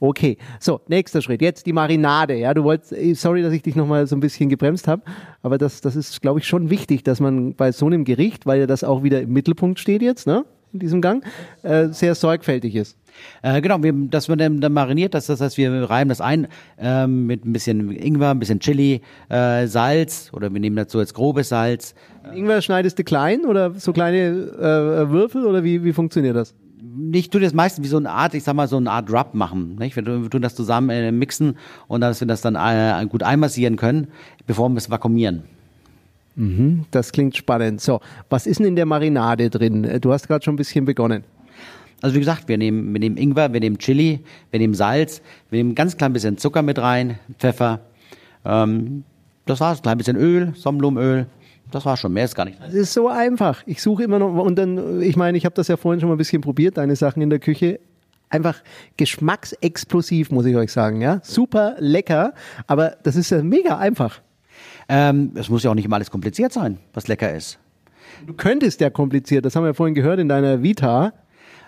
[0.02, 1.42] Okay, so, nächster Schritt.
[1.42, 2.34] Jetzt die Marinade.
[2.34, 5.02] Ja, du wolltest, eh, sorry, dass ich dich nochmal so ein bisschen gebremst habe,
[5.42, 8.60] aber das, das ist, glaube ich, schon wichtig, dass man bei so einem Gericht, weil
[8.60, 11.22] ja das auch wieder im Mittelpunkt steht jetzt, ne, in diesem Gang,
[11.62, 12.96] äh, sehr sorgfältig ist.
[13.42, 16.46] Äh, genau, wir, dass man dann, dann mariniert, das, das heißt, wir reiben das ein
[16.78, 21.14] ähm, mit ein bisschen Ingwer, ein bisschen Chili, äh, Salz oder wir nehmen dazu jetzt
[21.14, 21.94] grobes Salz.
[22.34, 26.54] Ingwer schneidest du klein oder so kleine äh, Würfel oder wie, wie funktioniert das?
[27.12, 29.34] Ich tue das meistens wie so eine Art, ich sag mal, so eine Art Rub
[29.34, 29.76] machen.
[29.78, 29.96] Nicht?
[29.96, 31.56] Wir, tun- das zusammen äh, mixen
[31.88, 34.08] und dass wir das dann äh, gut einmassieren können,
[34.46, 35.42] bevor wir es vakuumieren.
[36.90, 37.82] Das klingt spannend.
[37.82, 38.00] So,
[38.30, 39.84] was ist denn in der Marinade drin?
[39.84, 41.22] Äh, Du hast gerade schon ein bisschen begonnen.
[42.02, 44.20] Also wie gesagt, wir nehmen, wir nehmen Ingwer, wir nehmen Chili,
[44.50, 45.20] wir nehmen Salz,
[45.50, 47.80] wir nehmen ein ganz klein bisschen Zucker mit rein, Pfeffer.
[48.44, 49.04] Ähm,
[49.46, 51.26] das war's, ein klein bisschen Öl, Sonnenblumenöl.
[51.70, 52.58] Das war schon, mehr ist gar nicht.
[52.66, 53.62] Es ist so einfach.
[53.66, 56.16] Ich suche immer noch, und dann, ich meine, ich habe das ja vorhin schon mal
[56.16, 57.80] ein bisschen probiert, deine Sachen in der Küche.
[58.28, 58.62] Einfach
[58.96, 61.20] geschmacksexplosiv, muss ich euch sagen, ja.
[61.22, 62.32] Super lecker,
[62.66, 64.20] aber das ist ja mega einfach.
[64.88, 67.58] Ähm, es muss ja auch nicht immer alles kompliziert sein, was lecker ist.
[68.26, 71.12] Du könntest ja kompliziert, das haben wir ja vorhin gehört in deiner Vita.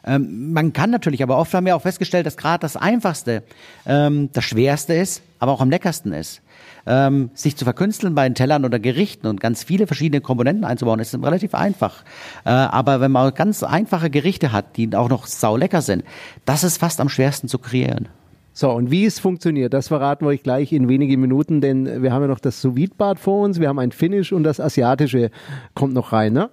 [0.04, 3.42] Ähm, man kann natürlich, aber oft haben wir auch festgestellt, dass gerade das Einfachste
[3.86, 6.42] ähm, das Schwerste ist, aber auch am leckersten ist.
[6.84, 10.98] Ähm, sich zu verkünsteln bei den Tellern oder Gerichten und ganz viele verschiedene Komponenten einzubauen,
[10.98, 12.02] ist relativ einfach.
[12.44, 16.02] Äh, aber wenn man ganz einfache Gerichte hat, die auch noch saulecker sind,
[16.44, 18.08] das ist fast am schwersten zu kreieren.
[18.54, 22.12] So, und wie es funktioniert, das verraten wir euch gleich in wenigen Minuten, denn wir
[22.12, 25.30] haben ja noch das sous bad vor uns, wir haben ein Finnisch und das Asiatische
[25.74, 26.50] kommt noch rein, ne?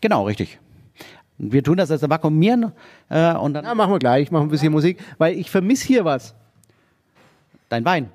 [0.00, 0.58] Genau, richtig.
[1.38, 2.72] Wir tun das also vakuumieren
[3.08, 6.04] äh, und dann Ja, machen wir gleich, machen ein bisschen Musik, weil ich vermisse hier
[6.04, 6.34] was.
[7.68, 8.10] dein Wein.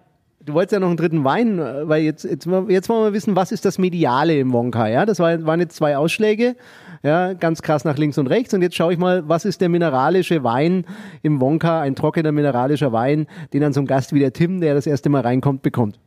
[0.45, 3.36] Du wolltest ja noch einen dritten Wein, äh, weil jetzt, jetzt, jetzt wollen wir wissen,
[3.36, 5.05] was ist das Mediale im Wonka, ja?
[5.05, 6.57] Das war, waren jetzt zwei Ausschläge,
[7.01, 8.53] ja, ganz krass nach links und rechts.
[8.53, 10.86] Und jetzt schaue ich mal, was ist der mineralische Wein
[11.21, 14.74] im Wonka, ein trockener mineralischer Wein, den dann so ein Gast wie der Tim, der
[14.74, 15.97] das erste Mal reinkommt, bekommt.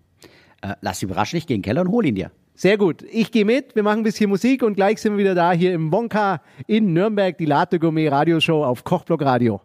[0.61, 2.31] Äh, lass dich überraschen, ich gehe in den Keller und hol ihn dir.
[2.57, 3.05] Sehr gut.
[3.13, 5.75] Ich gehe mit, wir machen ein bisschen Musik und gleich sind wir wieder da hier
[5.75, 9.61] im Wonka in Nürnberg, die Latte Gourmet Radioshow auf Kochblock Radio.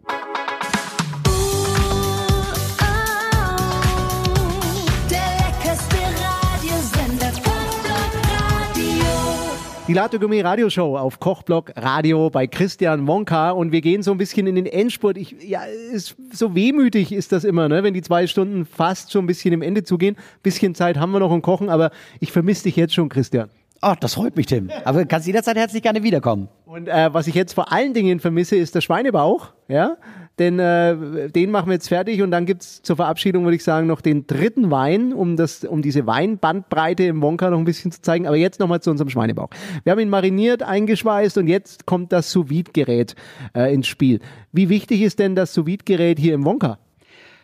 [9.92, 14.16] Die Latte Gourmet Radioshow auf Kochblock Radio bei Christian Wonka und wir gehen so ein
[14.16, 15.18] bisschen in den Endspurt.
[15.18, 17.82] Ich, ja, ist, so wehmütig ist das immer, ne?
[17.82, 20.16] wenn die zwei Stunden fast schon ein bisschen im Ende zugehen.
[20.42, 21.90] Bisschen Zeit haben wir noch im Kochen, aber
[22.20, 23.50] ich vermisse dich jetzt schon, Christian.
[23.82, 24.70] Ach, das freut mich, Tim.
[24.86, 26.48] Aber du kannst jederzeit herzlich gerne wiederkommen.
[26.64, 29.50] Und äh, was ich jetzt vor allen Dingen vermisse, ist der Schweinebauch.
[29.68, 29.98] Ja,
[30.38, 33.86] denn äh, den machen wir jetzt fertig und dann gibt's zur Verabschiedung, würde ich sagen,
[33.86, 38.00] noch den dritten Wein, um, das, um diese Weinbandbreite im Wonka noch ein bisschen zu
[38.00, 38.26] zeigen.
[38.26, 39.50] Aber jetzt nochmal zu unserem Schweinebauch.
[39.84, 43.14] Wir haben ihn mariniert, eingeschweißt und jetzt kommt das sous gerät
[43.54, 44.20] äh, ins Spiel.
[44.52, 46.78] Wie wichtig ist denn das sous gerät hier im Wonka?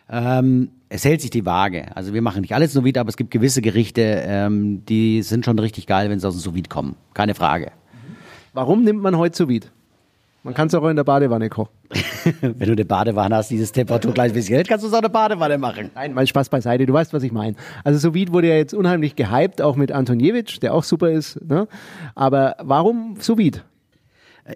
[0.09, 1.95] Ähm, es hält sich die Waage.
[1.95, 5.59] Also wir machen nicht alles sous aber es gibt gewisse Gerichte, ähm, die sind schon
[5.59, 6.95] richtig geil, wenn sie aus dem sous kommen.
[7.13, 7.71] Keine Frage.
[8.53, 9.69] Warum nimmt man heute sous
[10.43, 11.71] Man kann es auch in der Badewanne kochen.
[12.41, 15.09] wenn du eine Badewanne hast, dieses Temperatur gleich bisschen hält, kannst du es auch eine
[15.09, 15.91] Badewanne machen.
[15.95, 17.55] Nein, mein Spaß beiseite, du weißt, was ich meine.
[17.83, 21.43] Also sous wurde ja jetzt unheimlich gehypt, auch mit Antoniewicz, der auch super ist.
[21.45, 21.67] Ne?
[22.15, 23.37] Aber warum sous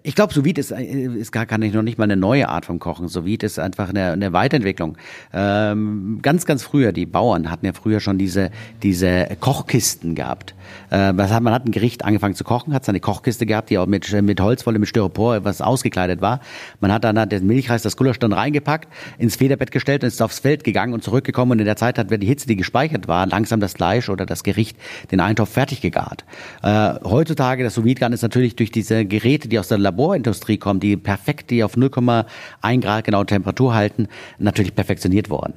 [0.02, 2.78] ich glaube, sous ist, ist gar, gar nicht, noch nicht mal eine neue Art vom
[2.78, 3.08] Kochen.
[3.08, 4.96] Sous ist einfach eine, eine Weiterentwicklung.
[5.32, 8.50] Ähm, ganz, ganz früher, die Bauern hatten ja früher schon diese,
[8.82, 10.54] diese Kochkisten gehabt.
[10.90, 14.10] Äh, man hat ein Gericht angefangen zu kochen, hat seine Kochkiste gehabt, die auch mit,
[14.22, 16.40] mit Holzwolle, mit Styropor was ausgekleidet war.
[16.80, 18.88] Man hat dann den Milchreis, das Gulasch dann reingepackt,
[19.18, 22.10] ins Federbett gestellt und ist aufs Feld gegangen und zurückgekommen und in der Zeit hat,
[22.10, 24.76] wenn die Hitze, die gespeichert war, langsam das Fleisch oder das Gericht,
[25.10, 26.24] den Eintopf fertig gegart.
[26.62, 30.96] Äh, heutzutage, das sous ist natürlich durch diese Geräte, die aus der Laborindustrie kommen, die
[30.96, 34.08] perfekt, die auf 0,1 Grad genau Temperatur halten,
[34.38, 35.54] natürlich perfektioniert worden.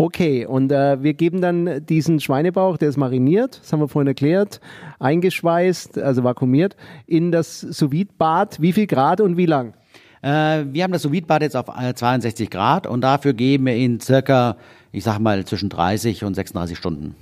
[0.00, 4.06] Okay, und äh, wir geben dann diesen Schweinebauch, der ist mariniert, das haben wir vorhin
[4.06, 4.60] erklärt,
[5.00, 6.76] eingeschweißt, also vakuumiert,
[7.08, 9.74] in das sous bad Wie viel Grad und wie lang?
[10.22, 13.74] Äh, wir haben das sous bad jetzt auf 62 äh, Grad und dafür geben wir
[13.74, 14.56] ihn circa,
[14.92, 17.16] ich sag mal, zwischen 30 und 36 Stunden.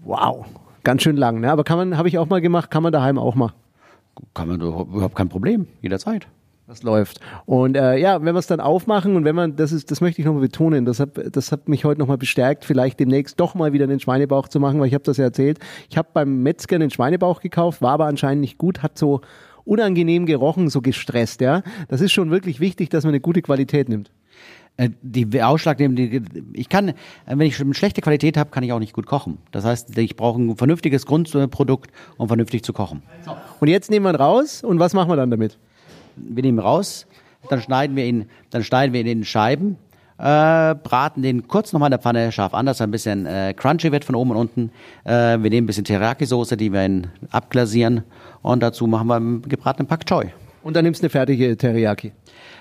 [0.00, 0.46] Wow,
[0.82, 1.52] ganz schön lang, ne?
[1.52, 3.54] Aber kann man, habe ich auch mal gemacht, kann man daheim auch machen
[4.34, 6.26] kann man überhaupt kein Problem, jederzeit.
[6.70, 7.18] Das läuft.
[7.46, 10.20] Und äh, ja, wenn wir es dann aufmachen und wenn man, das ist, das möchte
[10.20, 13.72] ich nochmal betonen, das hat, das hat mich heute nochmal bestärkt, vielleicht demnächst doch mal
[13.72, 15.58] wieder einen Schweinebauch zu machen, weil ich habe das ja erzählt.
[15.88, 19.20] Ich habe beim Metzger einen Schweinebauch gekauft, war aber anscheinend nicht gut, hat so
[19.64, 21.62] unangenehm gerochen, so gestresst, ja.
[21.88, 24.12] Das ist schon wirklich wichtig, dass man eine gute Qualität nimmt.
[24.76, 26.94] Äh, die ausschlaggebende, ich kann, äh,
[27.26, 29.38] wenn ich eine schlechte Qualität habe, kann ich auch nicht gut kochen.
[29.52, 33.02] Das heißt, ich brauche ein vernünftiges Grundprodukt, um vernünftig zu kochen.
[33.60, 35.58] Und jetzt nehmen wir ihn raus und was machen wir dann damit?
[36.16, 37.06] Wir nehmen ihn raus,
[37.48, 39.76] dann schneiden wir ihn, dann schneiden wir ihn in Scheiben,
[40.18, 43.54] äh, braten den kurz nochmal in der Pfanne scharf an, dass er ein bisschen äh,
[43.54, 44.70] crunchy wird von oben und unten.
[45.04, 48.02] Äh, wir nehmen ein bisschen Teriyaki-Soße, die wir ihn abglasieren
[48.42, 50.26] und dazu machen wir einen gebratenen Pak Choi.
[50.62, 52.12] Und dann nimmst du eine fertige Teriyaki.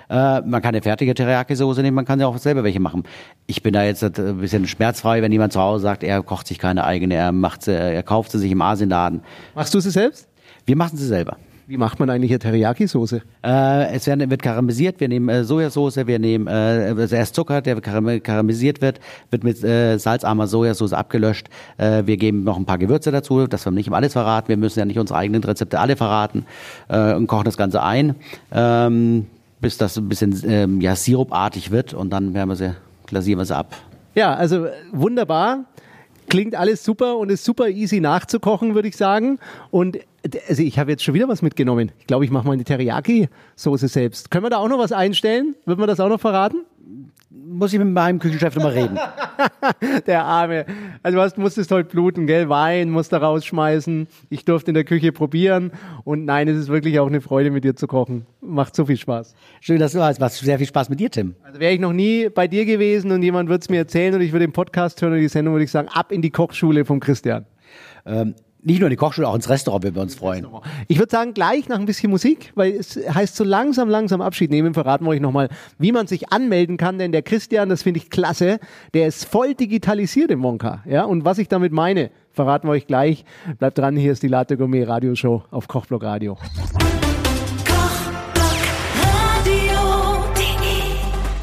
[0.09, 3.03] Äh, man kann eine fertige Teriyaki-Soße nehmen, man kann ja auch selber welche machen.
[3.47, 6.59] Ich bin da jetzt ein bisschen schmerzfrei, wenn jemand zu Hause sagt, er kocht sich
[6.59, 9.21] keine eigene, er macht sie, er kauft sie sich im Asienladen.
[9.55, 10.27] Machst du sie selbst?
[10.65, 11.37] Wir machen sie selber.
[11.69, 13.21] Wie macht man eigentlich eine Teriyaki-Soße?
[13.43, 14.99] Äh, es wird, wird karamellisiert.
[14.99, 18.99] Wir nehmen äh, Sojasauce, wir nehmen äh, erst Zucker, der karamellisiert wird,
[19.29, 21.47] wird mit äh, salzarmer Sojasauce abgelöscht.
[21.77, 24.47] Äh, wir geben noch ein paar Gewürze dazu, das wir nicht immer alles verraten.
[24.47, 26.47] Wir müssen ja nicht unsere eigenen Rezepte alle verraten
[26.87, 28.15] äh, und kochen das Ganze ein.
[28.51, 29.27] Ähm,
[29.61, 33.45] bis das ein bisschen ähm, ja, sirupartig wird und dann werden wir sie, glasieren wir
[33.45, 33.75] sie ab.
[34.15, 35.65] Ja, also wunderbar.
[36.29, 39.39] Klingt alles super und ist super easy nachzukochen, würde ich sagen.
[39.71, 39.99] Und
[40.47, 41.91] also ich habe jetzt schon wieder was mitgenommen.
[41.99, 44.29] Ich glaube, ich mache mal eine Teriyaki-Soße selbst.
[44.29, 45.55] Können wir da auch noch was einstellen?
[45.65, 46.57] Wird man das auch noch verraten?
[47.29, 48.97] Muss ich mit meinem Küchenchef nochmal reden.
[50.07, 50.65] der Arme.
[51.03, 52.49] Also du musstest heute bluten, gell?
[52.49, 54.07] Wein musst du rausschmeißen.
[54.29, 55.71] Ich durfte in der Küche probieren.
[56.03, 58.25] Und nein, es ist wirklich auch eine Freude, mit dir zu kochen.
[58.41, 59.35] Macht so viel Spaß.
[59.61, 60.19] Schön, dass du hast.
[60.19, 61.35] Macht sehr viel Spaß mit dir, Tim.
[61.43, 64.21] Also wäre ich noch nie bei dir gewesen und jemand würde es mir erzählen und
[64.21, 66.85] ich würde den Podcast hören und die Sendung, würde ich sagen, ab in die Kochschule
[66.85, 67.45] vom Christian.
[68.05, 70.47] Ähm, nicht nur in die Kochschule, auch ins Restaurant würden wir uns freuen.
[70.87, 74.51] Ich würde sagen, gleich nach ein bisschen Musik, weil es heißt so langsam, langsam Abschied
[74.51, 77.99] nehmen, verraten wir euch nochmal, wie man sich anmelden kann, denn der Christian, das finde
[77.99, 78.59] ich klasse,
[78.93, 80.83] der ist voll digitalisiert im Wonka.
[80.85, 81.03] Ja?
[81.03, 83.25] Und was ich damit meine, verraten wir euch gleich.
[83.57, 86.37] Bleibt dran, hier ist die Latte Gourmet Radioshow auf Kochblock Radio.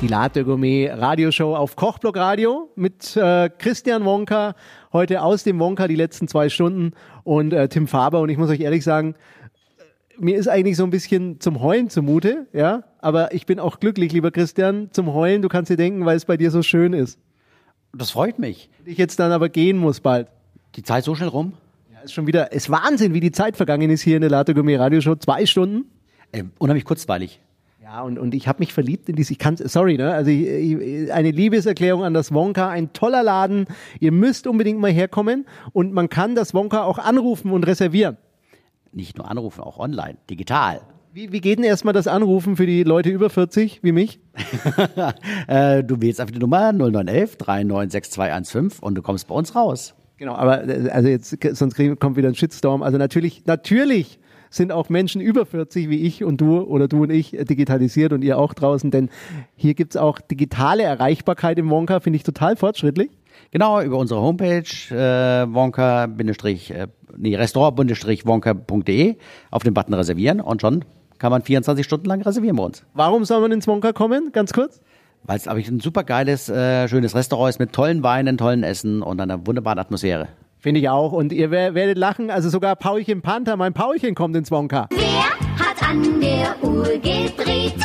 [0.03, 4.55] Die Latte Gourmet Radioshow auf Kochblock Radio mit äh, Christian Wonka
[4.92, 6.92] heute aus dem Wonka die letzten zwei Stunden
[7.24, 8.20] und äh, Tim Faber.
[8.20, 9.14] Und ich muss euch ehrlich sagen,
[10.18, 12.84] mir ist eigentlich so ein bisschen zum Heulen zumute, ja.
[12.99, 15.40] Aber ich bin auch glücklich, lieber Christian, zum Heulen.
[15.40, 17.18] Du kannst dir denken, weil es bei dir so schön ist.
[17.94, 18.68] Das freut mich.
[18.84, 20.28] Ich jetzt dann aber gehen muss bald.
[20.74, 21.55] Die Zeit so schnell rum?
[21.94, 24.53] Ja, ist schon wieder, ist Wahnsinn, wie die Zeit vergangen ist hier in der Latte
[24.53, 25.16] Gourmet Radioshow.
[25.16, 25.86] Zwei Stunden.
[26.34, 27.40] Ähm, unheimlich kurzweilig.
[27.87, 30.12] Ja, und, und ich habe mich verliebt in diese, ich kann, sorry, ne?
[30.12, 33.66] Also ich, ich, eine Liebeserklärung an das Wonka, ein toller Laden.
[34.01, 38.16] Ihr müsst unbedingt mal herkommen und man kann das Wonka auch anrufen und reservieren.
[38.91, 40.80] nicht nur anrufen, auch online, digital.
[41.12, 44.18] Wie, wie geht denn erstmal das Anrufen für die Leute über 40 wie mich?
[45.47, 49.95] äh, du wählst einfach die Nummer 0911 396215 und du kommst bei uns raus.
[50.16, 52.82] Genau, aber äh, also jetzt sonst kriegen, kommt wieder ein Shitstorm.
[52.82, 54.18] Also natürlich, natürlich
[54.51, 58.22] sind auch Menschen über 40 wie ich und du oder du und ich digitalisiert und
[58.22, 59.11] ihr auch draußen, denn
[59.55, 63.11] hier gibt's auch digitale Erreichbarkeit im Wonka, finde ich total fortschrittlich.
[63.51, 66.86] Genau, über unsere Homepage äh, wonka äh,
[67.16, 69.16] nee, restaurant-wonka.de
[69.51, 70.84] auf den Button reservieren und schon
[71.18, 72.84] kann man 24 Stunden lang reservieren bei uns.
[72.94, 74.32] Warum soll man ins Wonka kommen?
[74.32, 74.80] Ganz kurz.
[75.22, 78.62] Weil es, glaube ich, ein super geiles, äh, schönes Restaurant ist mit tollen Weinen, tollen
[78.62, 80.28] Essen und einer wunderbaren Atmosphäre.
[80.67, 81.12] Finde ich auch.
[81.12, 82.29] Und ihr werdet lachen.
[82.29, 84.89] Also sogar Paulchen Panther, mein Paulchen kommt ins Wonka.
[84.91, 87.77] Wer hat an der Uhr gedreht?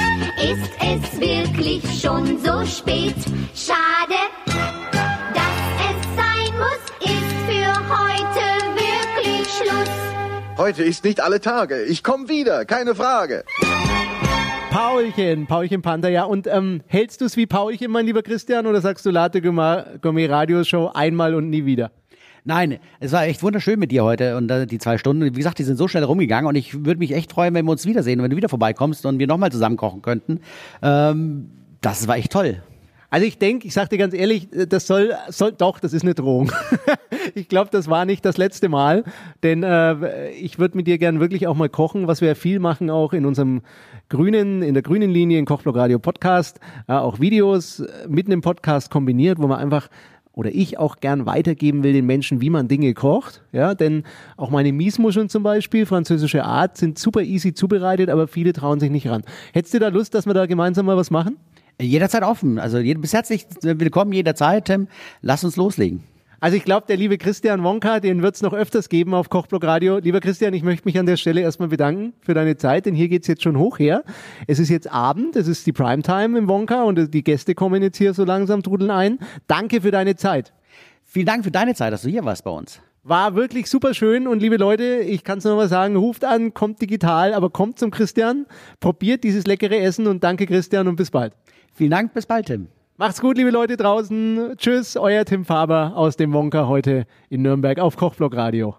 [0.42, 3.14] Ist es wirklich schon so spät?
[3.54, 4.18] Schade,
[4.48, 5.46] dass
[5.92, 10.58] es sein muss, ist für heute wirklich Schluss.
[10.58, 11.84] Heute ist nicht alle Tage.
[11.84, 13.44] Ich komme wieder, keine Frage.
[14.72, 16.24] Paulchen, Paulchen Panther, ja.
[16.24, 20.26] Und ähm, hältst du es wie Paulchen, mein lieber Christian, oder sagst du Latte Gourmet
[20.26, 21.92] Radio Show einmal und nie wieder?
[22.44, 25.24] Nein, es war echt wunderschön mit dir heute und äh, die zwei Stunden.
[25.24, 27.72] Wie gesagt, die sind so schnell rumgegangen und ich würde mich echt freuen, wenn wir
[27.72, 30.39] uns wiedersehen, wenn du wieder vorbeikommst und wir nochmal zusammen kochen könnten.
[30.82, 32.64] Ähm, das war echt toll.
[33.12, 36.16] Also ich denke, ich sage dir ganz ehrlich, das soll, soll doch, das ist eine
[36.16, 36.50] Drohung.
[37.36, 39.04] ich glaube, das war nicht das letzte Mal,
[39.44, 42.89] denn äh, ich würde mit dir gern wirklich auch mal kochen, was wir viel machen
[42.89, 43.64] auch in unserem
[44.08, 48.89] grünen, in der grünen Linie in Kochblock Radio Podcast, äh, auch Videos mitten im Podcast
[48.89, 49.89] kombiniert, wo man einfach
[50.42, 53.44] oder ich auch gern weitergeben will den Menschen, wie man Dinge kocht.
[53.52, 54.04] Ja, denn
[54.38, 58.89] auch meine Miesmuscheln zum Beispiel, französische Art, sind super easy zubereitet, aber viele trauen sich
[58.89, 59.22] nicht ran.
[59.54, 61.38] Hättest du da Lust, dass wir da gemeinsam mal was machen?
[61.80, 62.58] Jederzeit offen.
[62.58, 64.88] Also bis herzlich willkommen jederzeit, Tim.
[65.22, 66.04] Lass uns loslegen.
[66.44, 69.64] Also ich glaube, der liebe Christian Wonka, den wird es noch öfters geben auf Kochblock
[69.64, 70.00] Radio.
[70.00, 73.10] Lieber Christian, ich möchte mich an der Stelle erstmal bedanken für deine Zeit, denn hier
[73.10, 74.04] geht's jetzt schon hoch her.
[74.48, 77.98] Es ist jetzt Abend, es ist die Primetime im Wonka und die Gäste kommen jetzt
[77.98, 79.20] hier so langsam trudeln ein.
[79.46, 80.52] Danke für deine Zeit.
[81.04, 82.82] Vielen Dank für deine Zeit, dass du hier warst bei uns.
[83.04, 86.56] War wirklich super schön und liebe Leute, ich kann es nur mal sagen, ruft an,
[86.56, 88.48] kommt digital, aber kommt zum Christian,
[88.80, 91.34] probiert dieses leckere Essen und danke Christian und bis bald.
[91.76, 92.68] Vielen Dank, bis bald, Tim.
[92.98, 94.54] Macht's gut, liebe Leute draußen.
[94.58, 98.76] Tschüss, euer Tim Faber aus dem Wonka heute in Nürnberg auf Kochblock Radio.